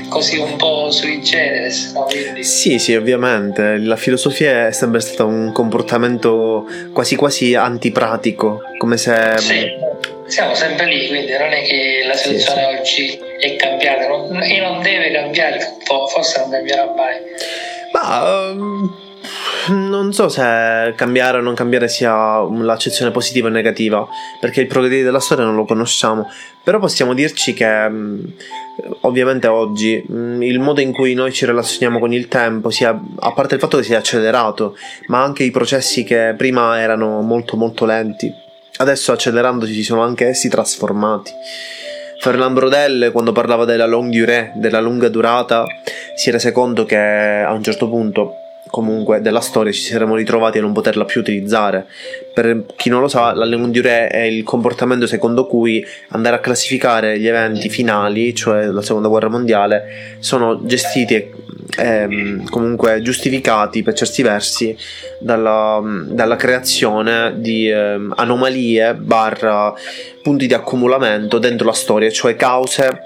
così 0.09 0.37
un 0.37 0.57
po' 0.57 0.91
sui 0.91 1.21
generis. 1.21 1.93
No? 1.93 2.03
Quindi... 2.03 2.43
Sì, 2.43 2.79
sì, 2.79 2.95
ovviamente. 2.95 3.77
La 3.77 3.95
filosofia 3.95 4.67
è 4.67 4.71
sempre 4.71 4.99
stato 4.99 5.25
un 5.25 5.51
comportamento 5.53 6.65
quasi 6.91 7.15
quasi 7.15 7.55
antipratico, 7.55 8.61
come 8.77 8.97
se... 8.97 9.37
Sì 9.37 9.87
siamo 10.29 10.53
sempre 10.53 10.85
lì, 10.85 11.07
quindi 11.07 11.31
non 11.31 11.51
è 11.51 11.63
che 11.63 12.03
la 12.05 12.13
situazione 12.13 12.81
sì, 12.83 12.95
sì. 12.95 13.19
oggi 13.19 13.19
è 13.39 13.55
cambiata 13.55 13.98
e 14.41 14.59
non 14.59 14.81
deve 14.81 15.11
cambiare, 15.11 15.59
forse 16.11 16.39
non 16.39 16.49
cambierà 16.49 16.85
mai. 16.95 17.15
Ma 17.91 18.51
um, 18.51 18.95
non 19.69 20.13
so 20.13 20.29
se 20.29 20.93
cambiare 20.95 21.37
o 21.37 21.41
non 21.41 21.53
cambiare 21.53 21.87
sia 21.87 22.41
l'accezione 22.41 23.11
positiva 23.11 23.47
o 23.47 23.51
negativa, 23.51 24.07
perché 24.39 24.61
il 24.61 24.67
progredire 24.67 25.03
della 25.03 25.19
storia 25.19 25.45
non 25.45 25.55
lo 25.55 25.65
conosciamo, 25.65 26.27
però 26.63 26.79
possiamo 26.79 27.13
dirci 27.13 27.53
che 27.53 27.65
um, 27.65 28.21
ovviamente 29.01 29.47
oggi 29.47 30.03
um, 30.07 30.41
il 30.43 30.59
modo 30.59 30.81
in 30.81 30.93
cui 30.93 31.13
noi 31.13 31.31
ci 31.33 31.45
relazioniamo 31.45 31.99
con 31.99 32.13
il 32.13 32.27
tempo, 32.27 32.69
sia, 32.69 32.99
a 33.19 33.31
parte 33.33 33.55
il 33.55 33.61
fatto 33.61 33.77
che 33.77 33.83
sia 33.83 33.97
accelerato, 33.97 34.77
ma 35.07 35.21
anche 35.23 35.43
i 35.43 35.51
processi 35.51 36.03
che 36.03 36.33
prima 36.37 36.79
erano 36.79 37.21
molto 37.21 37.57
molto 37.57 37.85
lenti 37.85 38.47
Adesso 38.79 39.11
accelerandosi 39.11 39.73
si 39.73 39.83
sono 39.83 40.03
anche 40.03 40.27
essi 40.27 40.47
trasformati. 40.47 41.31
Fernand 42.21 42.53
Brodel, 42.53 43.11
quando 43.13 43.31
parlava 43.31 43.63
della 43.63 43.85
longue 43.85 44.19
durée, 44.19 44.51
della 44.55 44.81
lunga 44.81 45.07
durata, 45.07 45.63
si 46.15 46.29
rese 46.29 46.51
conto 46.51 46.83
che 46.83 46.97
a 46.97 47.53
un 47.53 47.63
certo 47.63 47.87
punto, 47.87 48.35
comunque, 48.79 49.19
della 49.19 49.41
storia 49.41 49.73
ci 49.73 49.81
saremmo 49.81 50.15
ritrovati 50.15 50.57
a 50.57 50.61
non 50.61 50.71
poterla 50.71 51.03
più 51.03 51.19
utilizzare. 51.19 51.85
Per 52.33 52.63
chi 52.77 52.89
non 52.89 53.01
lo 53.01 53.09
sa, 53.09 53.33
la 53.33 53.43
longue 53.43 53.71
durée 53.71 54.07
è 54.07 54.21
il 54.21 54.43
comportamento 54.43 55.05
secondo 55.05 55.45
cui 55.45 55.85
andare 56.09 56.37
a 56.37 56.39
classificare 56.39 57.19
gli 57.19 57.27
eventi 57.27 57.67
finali, 57.67 58.33
cioè 58.33 58.67
la 58.67 58.81
seconda 58.81 59.09
guerra 59.09 59.27
mondiale, 59.27 60.17
sono 60.19 60.65
gestiti 60.65 61.47
eh, 61.77 62.41
comunque 62.49 63.01
giustificati 63.01 63.83
per 63.83 63.93
certi 63.93 64.23
versi 64.23 64.75
dalla, 65.19 65.81
dalla 66.07 66.35
creazione 66.35 67.33
di 67.35 67.69
eh, 67.69 67.99
anomalie 68.15 68.95
barra 68.95 69.73
punti 70.21 70.47
di 70.47 70.53
accumulamento 70.53 71.37
dentro 71.37 71.65
la 71.65 71.73
storia, 71.73 72.09
cioè 72.09 72.35
cause 72.35 72.99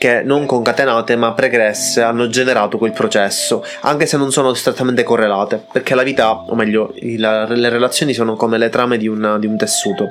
che 0.00 0.22
non 0.22 0.46
concatenate 0.46 1.14
ma 1.14 1.34
pregresse 1.34 2.00
hanno 2.00 2.30
generato 2.30 2.78
quel 2.78 2.92
processo, 2.92 3.62
anche 3.80 4.06
se 4.06 4.16
non 4.16 4.32
sono 4.32 4.54
strettamente 4.54 5.02
correlate, 5.02 5.62
perché 5.70 5.94
la 5.94 6.02
vita, 6.02 6.32
o 6.32 6.54
meglio, 6.54 6.94
la, 7.18 7.46
le 7.46 7.68
relazioni 7.68 8.14
sono 8.14 8.34
come 8.34 8.56
le 8.56 8.70
trame 8.70 8.96
di, 8.96 9.08
una, 9.08 9.38
di 9.38 9.46
un 9.46 9.58
tessuto 9.58 10.08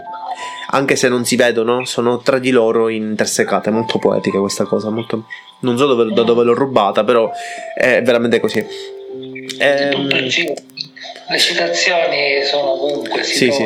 anche 0.71 0.95
se 0.95 1.10
non 1.10 1.25
si 1.25 1.36
vedono, 1.36 1.86
sono 1.86 2.19
tra 2.19 2.38
di 2.38 2.52
loro 2.52 2.89
intersecate. 2.89 3.71
Molto 3.71 3.97
poetica 3.97 4.38
questa 4.39 4.65
cosa. 4.65 4.91
Molto... 4.91 5.25
Non 5.62 5.75
so 5.75 5.88
dove, 5.88 6.13
da 6.13 6.21
dove 6.21 6.43
l'ho 6.43 6.54
rubata, 6.54 7.04
però 7.04 7.32
è 7.73 8.04
veramente 8.04 8.39
così. 8.39 8.63
Ehm... 9.58 10.08
Le 10.08 11.38
citazioni 11.39 12.43
sono 12.43 12.73
ovunque. 12.73 13.23
Si 13.23 13.36
sì, 13.36 13.52
sì. 13.52 13.63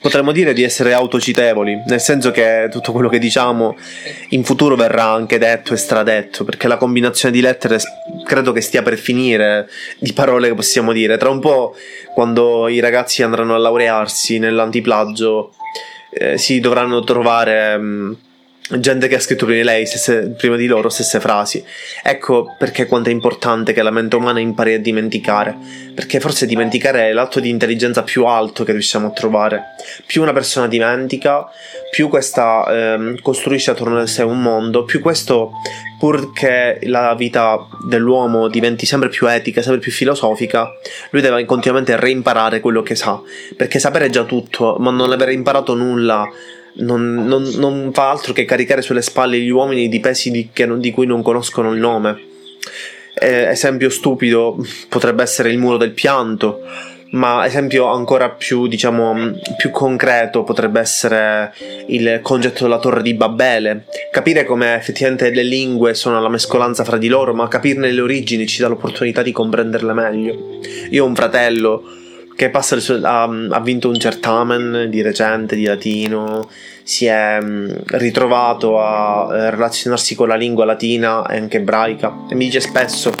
Potremmo 0.00 0.32
dire 0.32 0.52
di 0.52 0.62
essere 0.62 0.92
autocitevoli, 0.92 1.82
nel 1.86 2.00
senso 2.00 2.30
che 2.30 2.68
tutto 2.70 2.92
quello 2.92 3.08
che 3.08 3.18
diciamo 3.18 3.76
in 4.30 4.44
futuro 4.44 4.76
verrà 4.76 5.04
anche 5.04 5.38
detto 5.38 5.74
e 5.74 5.76
stradetto, 5.76 6.44
perché 6.44 6.68
la 6.68 6.76
combinazione 6.76 7.34
di 7.34 7.40
lettere 7.40 7.78
credo 8.24 8.52
che 8.52 8.60
stia 8.60 8.82
per 8.82 8.96
finire 8.96 9.68
di 9.98 10.12
parole 10.12 10.48
che 10.48 10.54
possiamo 10.54 10.92
dire. 10.92 11.16
Tra 11.16 11.30
un 11.30 11.40
po', 11.40 11.74
quando 12.14 12.68
i 12.68 12.80
ragazzi 12.80 13.22
andranno 13.22 13.54
a 13.54 13.58
laurearsi 13.58 14.38
nell'antiplagio, 14.38 15.52
eh, 16.10 16.38
si 16.38 16.60
dovranno 16.60 17.02
trovare 17.02 17.76
mh, 17.76 17.82
mm, 17.82 18.12
gente 18.78 19.08
che 19.08 19.16
ha 19.16 19.20
scritto 19.20 19.46
prima 19.46 19.60
di 19.60 19.66
lei, 19.66 19.86
stesse, 19.86 20.30
prima 20.36 20.56
di 20.56 20.66
loro, 20.66 20.88
stesse 20.88 21.18
frasi. 21.18 21.64
Ecco 22.02 22.54
perché 22.58 22.86
quanto 22.86 23.08
è 23.08 23.12
importante 23.12 23.72
che 23.72 23.82
la 23.82 23.90
mente 23.90 24.16
umana 24.16 24.38
impari 24.38 24.74
a 24.74 24.80
dimenticare, 24.80 25.56
perché 25.94 26.20
forse 26.20 26.46
dimenticare 26.46 27.08
è 27.08 27.12
l'atto 27.12 27.40
di 27.40 27.48
intelligenza 27.48 28.02
più 28.02 28.24
alto 28.26 28.62
che 28.64 28.72
riusciamo 28.72 29.08
a 29.08 29.10
trovare. 29.10 29.62
Più 30.06 30.22
una 30.22 30.32
persona 30.32 30.68
dimentica, 30.68 31.48
più 31.90 32.08
questa 32.08 32.64
ehm, 32.68 33.20
costruisce 33.20 33.72
attorno 33.72 33.98
a 33.98 34.06
sé 34.06 34.22
un 34.22 34.40
mondo, 34.40 34.84
più 34.84 35.00
questo, 35.00 35.52
pur 35.98 36.32
che 36.32 36.78
la 36.82 37.14
vita 37.14 37.58
dell'uomo 37.86 38.48
diventi 38.48 38.86
sempre 38.86 39.08
più 39.08 39.28
etica, 39.28 39.62
sempre 39.62 39.80
più 39.80 39.90
filosofica, 39.92 40.70
lui 41.10 41.22
deve 41.22 41.44
continuamente 41.44 41.96
reimparare 41.96 42.60
quello 42.60 42.82
che 42.82 42.94
sa, 42.94 43.20
perché 43.56 43.78
sapere 43.78 44.10
già 44.10 44.24
tutto, 44.24 44.76
ma 44.78 44.90
non 44.90 45.10
aver 45.10 45.30
imparato 45.30 45.74
nulla 45.74 46.26
non, 46.74 47.26
non, 47.26 47.42
non, 47.56 47.90
fa 47.92 48.10
altro 48.10 48.32
che 48.32 48.44
caricare 48.44 48.82
sulle 48.82 49.02
spalle 49.02 49.38
gli 49.38 49.50
uomini 49.50 49.88
di 49.88 50.00
pesi 50.00 50.30
di, 50.30 50.50
che, 50.52 50.68
di 50.78 50.90
cui 50.90 51.06
non 51.06 51.22
conoscono 51.22 51.72
il 51.72 51.80
nome. 51.80 52.28
Eh, 53.18 53.48
esempio 53.48 53.90
stupido 53.90 54.56
potrebbe 54.88 55.22
essere 55.22 55.50
il 55.50 55.58
muro 55.58 55.76
del 55.76 55.92
pianto 55.92 56.60
ma 57.10 57.44
esempio 57.44 57.86
ancora 57.86 58.30
più, 58.30 58.66
diciamo, 58.66 59.32
più 59.56 59.70
concreto 59.70 60.44
potrebbe 60.44 60.80
essere 60.80 61.52
il 61.88 62.20
concetto 62.22 62.64
della 62.64 62.78
torre 62.78 63.02
di 63.02 63.14
Babele. 63.14 63.86
Capire 64.12 64.44
come 64.44 64.76
effettivamente 64.76 65.30
le 65.30 65.42
lingue 65.42 65.94
sono 65.94 66.20
la 66.20 66.28
mescolanza 66.28 66.84
fra 66.84 66.98
di 66.98 67.08
loro, 67.08 67.34
ma 67.34 67.48
capirne 67.48 67.90
le 67.90 68.00
origini 68.00 68.46
ci 68.46 68.60
dà 68.60 68.68
l'opportunità 68.68 69.22
di 69.22 69.32
comprenderle 69.32 69.92
meglio. 69.92 70.60
Io 70.90 71.04
ho 71.04 71.06
un 71.06 71.14
fratello 71.16 71.82
che 72.40 72.48
passa 72.48 72.78
ha, 73.02 73.24
ha 73.24 73.60
vinto 73.60 73.90
un 73.90 73.98
certamen 73.98 74.86
di 74.88 75.02
recente 75.02 75.54
di 75.56 75.64
latino, 75.64 76.48
si 76.82 77.04
è 77.04 77.38
ritrovato 77.88 78.80
a 78.80 79.28
eh, 79.30 79.50
relazionarsi 79.50 80.14
con 80.14 80.28
la 80.28 80.36
lingua 80.36 80.64
latina 80.64 81.26
e 81.26 81.36
anche 81.36 81.58
ebraica 81.58 82.24
e 82.30 82.34
mi 82.34 82.46
dice 82.46 82.60
spesso 82.60 83.12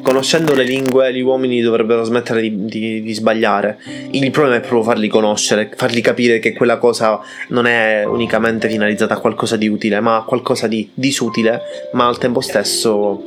conoscendo 0.00 0.54
le 0.54 0.64
lingue 0.64 1.12
gli 1.12 1.20
uomini 1.20 1.60
dovrebbero 1.60 2.02
smettere 2.02 2.40
di, 2.40 2.64
di, 2.64 3.02
di, 3.02 3.12
sbagliare. 3.12 3.78
Il 4.12 4.30
problema 4.30 4.56
è 4.56 4.60
proprio 4.60 4.84
farli 4.84 5.08
conoscere, 5.08 5.70
fargli 5.76 6.00
capire 6.00 6.38
che 6.38 6.54
quella 6.54 6.78
cosa 6.78 7.20
non 7.48 7.66
è 7.66 8.04
unicamente 8.06 8.70
finalizzata 8.70 9.12
a 9.12 9.18
qualcosa 9.18 9.58
di 9.58 9.68
utile, 9.68 10.00
ma 10.00 10.16
a 10.16 10.22
qualcosa 10.22 10.66
di 10.66 10.88
disutile, 10.94 11.60
ma 11.92 12.06
al 12.06 12.16
tempo 12.16 12.40
stesso 12.40 13.22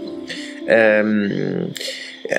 ehm, 0.66 1.70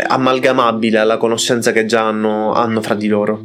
amalgamabile 0.06 0.98
alla 0.98 1.16
conoscenza 1.16 1.72
che 1.72 1.86
già 1.86 2.06
hanno, 2.06 2.52
hanno 2.52 2.80
fra 2.80 2.94
di 2.94 3.08
loro. 3.08 3.40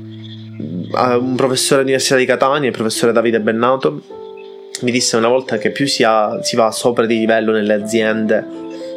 Un 0.58 1.34
professore 1.36 1.82
all'Università 1.82 2.17
di 2.17 2.25
Catania, 2.25 2.67
il 2.67 2.75
professore 2.75 3.12
Davide 3.12 3.39
Bennato, 3.39 4.01
mi 4.82 4.91
disse 4.91 5.15
una 5.15 5.27
volta 5.27 5.58
che 5.58 5.71
più 5.71 5.88
si, 5.88 6.04
ha, 6.04 6.41
si 6.41 6.56
va 6.56 6.71
sopra 6.71 7.06
di 7.06 7.17
livello 7.17 7.51
nelle 7.51 7.73
aziende 7.73 8.45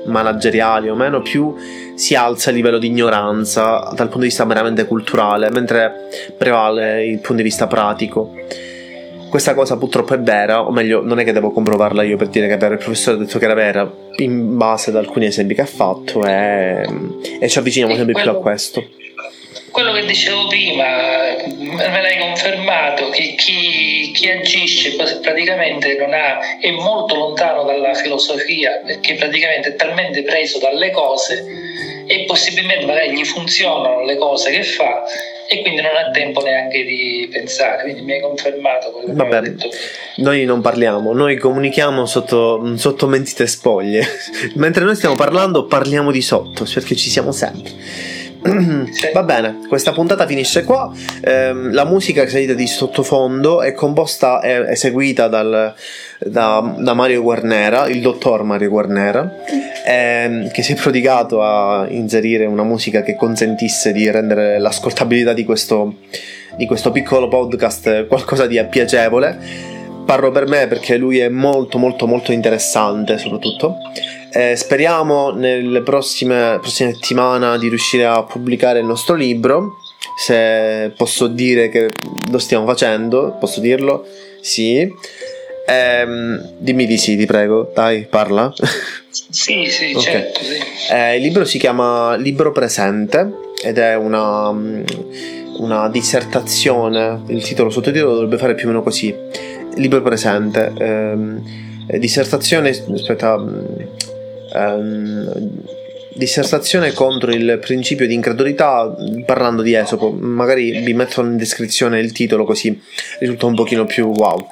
manageriali 0.06 0.88
o 0.88 0.94
meno, 0.94 1.22
più 1.22 1.54
si 1.94 2.14
alza 2.14 2.50
il 2.50 2.56
livello 2.56 2.78
di 2.78 2.88
ignoranza 2.88 3.90
dal 3.94 4.08
punto 4.08 4.18
di 4.18 4.26
vista 4.26 4.44
meramente 4.44 4.86
culturale, 4.86 5.50
mentre 5.50 6.08
prevale 6.36 7.06
il 7.06 7.18
punto 7.18 7.36
di 7.36 7.42
vista 7.42 7.66
pratico. 7.66 8.34
Questa 9.34 9.54
cosa 9.54 9.76
purtroppo 9.76 10.14
è 10.14 10.20
vera, 10.20 10.64
o 10.64 10.70
meglio, 10.70 11.02
non 11.02 11.18
è 11.18 11.24
che 11.24 11.32
devo 11.32 11.50
comprovarla 11.50 12.04
io 12.04 12.16
per 12.16 12.28
dire 12.28 12.46
che 12.46 12.54
è 12.54 12.56
vera, 12.56 12.74
il 12.74 12.78
professore 12.78 13.16
ha 13.16 13.18
detto 13.18 13.40
che 13.40 13.44
era 13.46 13.54
vera 13.54 13.92
in 14.18 14.56
base 14.56 14.90
ad 14.90 14.96
alcuni 14.96 15.26
esempi 15.26 15.56
che 15.56 15.62
ha 15.62 15.66
fatto 15.66 16.24
e, 16.24 16.86
e 17.40 17.48
ci 17.48 17.58
avviciniamo 17.58 17.96
sempre 17.96 18.22
più 18.22 18.30
a 18.30 18.36
questo. 18.36 18.88
Quello 19.72 19.90
che 19.90 20.06
dicevo 20.06 20.46
prima, 20.46 20.84
me 20.86 22.00
l'hai 22.00 22.18
confermato, 22.20 23.10
che 23.10 23.34
chi, 23.36 24.12
chi 24.14 24.30
agisce 24.30 24.94
praticamente 24.94 25.98
ha, 25.98 26.38
è 26.60 26.70
molto 26.70 27.16
lontano 27.16 27.64
dalla 27.64 27.92
filosofia, 27.94 28.82
perché 28.86 29.14
praticamente 29.14 29.70
è 29.70 29.74
talmente 29.74 30.22
preso 30.22 30.60
dalle 30.60 30.92
cose 30.92 31.44
e 32.06 32.24
possibilmente 32.26 32.84
magari 32.86 33.16
gli 33.16 33.24
funzionano 33.24 34.04
le 34.04 34.16
cose 34.16 34.50
che 34.50 34.62
fa 34.62 35.04
e 35.46 35.60
quindi 35.60 35.82
non 35.82 35.94
ha 35.94 36.10
tempo 36.10 36.40
neanche 36.40 36.84
di 36.84 37.28
pensare, 37.30 37.82
quindi 37.82 38.02
mi 38.02 38.12
hai 38.12 38.20
confermato 38.20 38.90
quello 38.90 39.08
che 39.08 39.12
Vabbè, 39.12 39.40
detto. 39.40 39.68
Noi 40.16 40.44
non 40.44 40.60
parliamo, 40.60 41.12
noi 41.12 41.36
comunichiamo 41.36 42.06
sotto, 42.06 42.76
sotto 42.76 43.06
mentite 43.06 43.46
spoglie, 43.46 44.06
mentre 44.56 44.84
noi 44.84 44.96
stiamo 44.96 45.14
parlando 45.14 45.66
parliamo 45.66 46.10
di 46.10 46.22
sotto, 46.22 46.66
perché 46.72 46.96
ci 46.96 47.10
siamo 47.10 47.30
sempre. 47.32 47.72
Va 49.12 49.22
bene, 49.22 49.60
questa 49.68 49.92
puntata 49.92 50.26
finisce 50.26 50.64
qua. 50.64 50.92
Eh, 51.22 51.54
la 51.54 51.84
musica 51.86 52.24
che 52.24 52.28
sentite 52.28 52.54
di 52.54 52.66
sottofondo 52.66 53.62
è 53.62 53.72
composta 53.72 54.42
e 54.42 54.72
eseguita 54.72 55.28
dal, 55.28 55.74
da, 56.18 56.74
da, 56.78 56.92
Mario 56.92 57.22
Guarnera, 57.22 57.88
il 57.88 58.02
dottor 58.02 58.42
Mario 58.42 58.68
Guarnera, 58.68 59.30
ehm, 59.86 60.50
che 60.50 60.62
si 60.62 60.72
è 60.72 60.76
prodigato 60.76 61.42
a 61.42 61.86
inserire 61.88 62.44
una 62.44 62.64
musica 62.64 63.02
che 63.02 63.14
consentisse 63.14 63.92
di 63.92 64.10
rendere 64.10 64.58
l'ascoltabilità 64.58 65.32
di 65.32 65.44
questo, 65.44 65.94
di 66.56 66.66
questo 66.66 66.90
piccolo 66.90 67.28
podcast 67.28 68.06
qualcosa 68.06 68.46
di 68.46 68.62
piacevole. 68.68 69.72
Parlo 70.04 70.30
per 70.30 70.46
me 70.46 70.66
perché 70.66 70.98
lui 70.98 71.18
è 71.18 71.30
molto 71.30 71.78
molto 71.78 72.06
molto 72.06 72.30
interessante 72.30 73.16
soprattutto. 73.16 73.78
Eh, 74.36 74.56
speriamo 74.56 75.30
nelle 75.30 75.82
prossime, 75.82 76.58
prossime 76.60 76.92
settimane 76.92 77.56
di 77.56 77.68
riuscire 77.68 78.04
a 78.04 78.24
pubblicare 78.24 78.80
il 78.80 78.84
nostro 78.84 79.14
libro. 79.14 79.76
Se 80.18 80.92
posso 80.96 81.28
dire 81.28 81.68
che 81.68 81.88
lo 82.32 82.38
stiamo 82.38 82.66
facendo, 82.66 83.36
posso 83.38 83.60
dirlo? 83.60 84.04
Sì. 84.40 84.92
Eh, 85.66 86.06
dimmi 86.58 86.84
di 86.84 86.98
sì, 86.98 87.16
ti 87.16 87.26
prego, 87.26 87.70
dai, 87.74 88.06
parla. 88.06 88.52
Sì, 89.34 89.66
sì, 89.68 89.92
okay. 89.94 90.02
certo. 90.02 90.40
Sì. 90.42 90.92
Eh, 90.92 91.16
il 91.16 91.22
libro 91.22 91.44
si 91.44 91.58
chiama 91.58 92.16
Libro 92.16 92.50
Presente 92.50 93.52
ed 93.62 93.78
è 93.78 93.94
una, 93.96 94.48
una 94.48 95.88
dissertazione. 95.88 97.22
Il 97.28 97.42
titolo 97.42 97.70
sottotitolo 97.70 98.14
dovrebbe 98.14 98.38
fare 98.38 98.54
più 98.54 98.66
o 98.66 98.68
meno 98.68 98.82
così: 98.82 99.14
Libro 99.76 100.02
Presente. 100.02 100.72
Eh, 101.86 101.98
dissertazione, 101.98 102.70
aspetta, 102.70 103.36
ehm, 104.54 105.32
dissertazione 106.14 106.92
contro 106.92 107.32
il 107.32 107.58
principio 107.60 108.06
di 108.06 108.14
incredulità 108.14 108.94
parlando 109.26 109.62
di 109.62 109.74
Esopo. 109.74 110.10
Magari 110.10 110.80
vi 110.80 110.94
metto 110.94 111.20
in 111.20 111.36
descrizione 111.36 112.00
il 112.00 112.12
titolo 112.12 112.44
così 112.44 112.80
risulta 113.18 113.46
un 113.46 113.54
pochino 113.54 113.84
più 113.84 114.06
wow. 114.06 114.46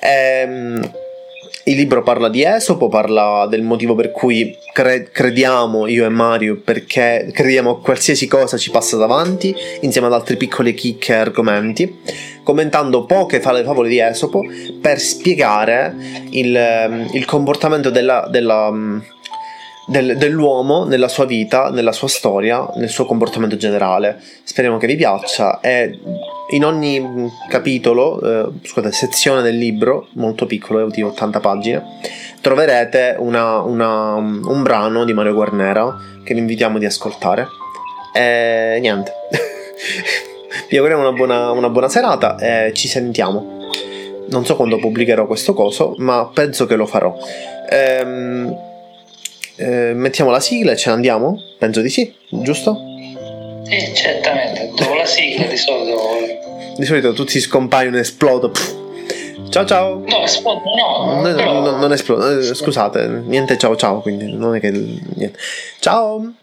Ehm, 0.00 0.90
il 1.64 1.76
libro 1.76 2.02
parla 2.02 2.28
di 2.28 2.42
Esopo, 2.42 2.88
parla 2.88 3.46
del 3.48 3.62
motivo 3.62 3.94
per 3.94 4.10
cui 4.10 4.56
cre- 4.72 5.10
crediamo 5.12 5.86
io 5.86 6.04
e 6.04 6.08
Mario, 6.08 6.60
perché 6.60 7.30
crediamo 7.32 7.70
a 7.70 7.80
qualsiasi 7.80 8.26
cosa 8.26 8.56
ci 8.56 8.70
passa 8.70 8.96
davanti, 8.96 9.54
insieme 9.82 10.08
ad 10.08 10.12
altri 10.12 10.36
piccoli 10.36 10.74
chicche 10.74 11.12
e 11.12 11.16
argomenti, 11.16 12.00
commentando 12.42 13.04
poche 13.04 13.40
favole 13.40 13.88
di 13.88 14.00
Esopo 14.00 14.42
per 14.80 14.98
spiegare 14.98 15.94
il, 16.30 17.08
il 17.12 17.24
comportamento 17.26 17.90
della, 17.90 18.26
della 18.28 18.72
del, 19.86 20.16
dell'uomo 20.16 20.84
nella 20.84 21.08
sua 21.08 21.24
vita, 21.24 21.70
nella 21.70 21.92
sua 21.92 22.08
storia, 22.08 22.68
nel 22.76 22.88
suo 22.88 23.04
comportamento 23.04 23.56
generale. 23.56 24.20
Speriamo 24.44 24.78
che 24.78 24.86
vi 24.86 24.96
piaccia 24.96 25.60
e 25.60 25.98
in 26.50 26.64
ogni 26.64 27.30
capitolo, 27.48 28.20
eh, 28.20 28.48
scusate, 28.62 28.92
sezione 28.92 29.42
del 29.42 29.56
libro, 29.56 30.08
molto 30.12 30.46
piccolo, 30.46 30.88
di 30.88 31.02
80 31.02 31.40
pagine, 31.40 31.82
troverete 32.40 33.16
una, 33.18 33.60
una, 33.60 34.14
un 34.14 34.62
brano 34.62 35.04
di 35.04 35.12
Mario 35.12 35.34
Guarnera 35.34 35.96
che 36.24 36.34
vi 36.34 36.40
invitiamo 36.40 36.78
di 36.78 36.84
ascoltare. 36.84 37.46
E 38.14 38.78
niente. 38.80 39.12
vi 40.68 40.76
auguriamo 40.76 41.02
una 41.02 41.16
buona, 41.16 41.50
una 41.50 41.70
buona 41.70 41.88
serata 41.88 42.36
e 42.38 42.72
ci 42.74 42.86
sentiamo. 42.86 43.60
Non 44.28 44.44
so 44.44 44.56
quando 44.56 44.78
pubblicherò 44.78 45.26
questo 45.26 45.54
coso, 45.54 45.94
ma 45.98 46.30
penso 46.32 46.66
che 46.66 46.76
lo 46.76 46.86
farò. 46.86 47.16
Ehm, 47.70 48.70
eh, 49.62 49.94
mettiamo 49.94 50.30
la 50.30 50.40
sigla 50.40 50.72
e 50.72 50.76
ce 50.76 50.88
ne 50.88 50.96
andiamo? 50.96 51.40
Penso 51.58 51.80
di 51.80 51.88
sì, 51.88 52.12
giusto? 52.28 52.76
Sì, 53.64 53.94
certamente, 53.94 54.70
dopo 54.74 54.94
la 54.94 55.06
sigla 55.06 55.46
di 55.46 55.56
solito... 55.56 56.00
Di 56.76 56.84
solito 56.84 57.12
tutti 57.12 57.38
scompaiono 57.38 57.96
e 57.96 58.00
esplodono. 58.00 58.52
Ciao 59.50 59.66
ciao! 59.66 60.02
No, 60.06 60.24
esplodo 60.24 60.62
no. 60.64 61.20
no, 61.20 61.34
però... 61.34 61.60
no 61.60 61.76
non 61.76 61.92
esplodo, 61.92 62.38
eh, 62.38 62.42
scusate, 62.42 63.06
niente 63.06 63.58
ciao 63.58 63.76
ciao, 63.76 64.00
quindi 64.00 64.32
non 64.32 64.56
è 64.56 64.60
che... 64.60 64.70
Niente. 64.70 65.38
Ciao! 65.78 66.34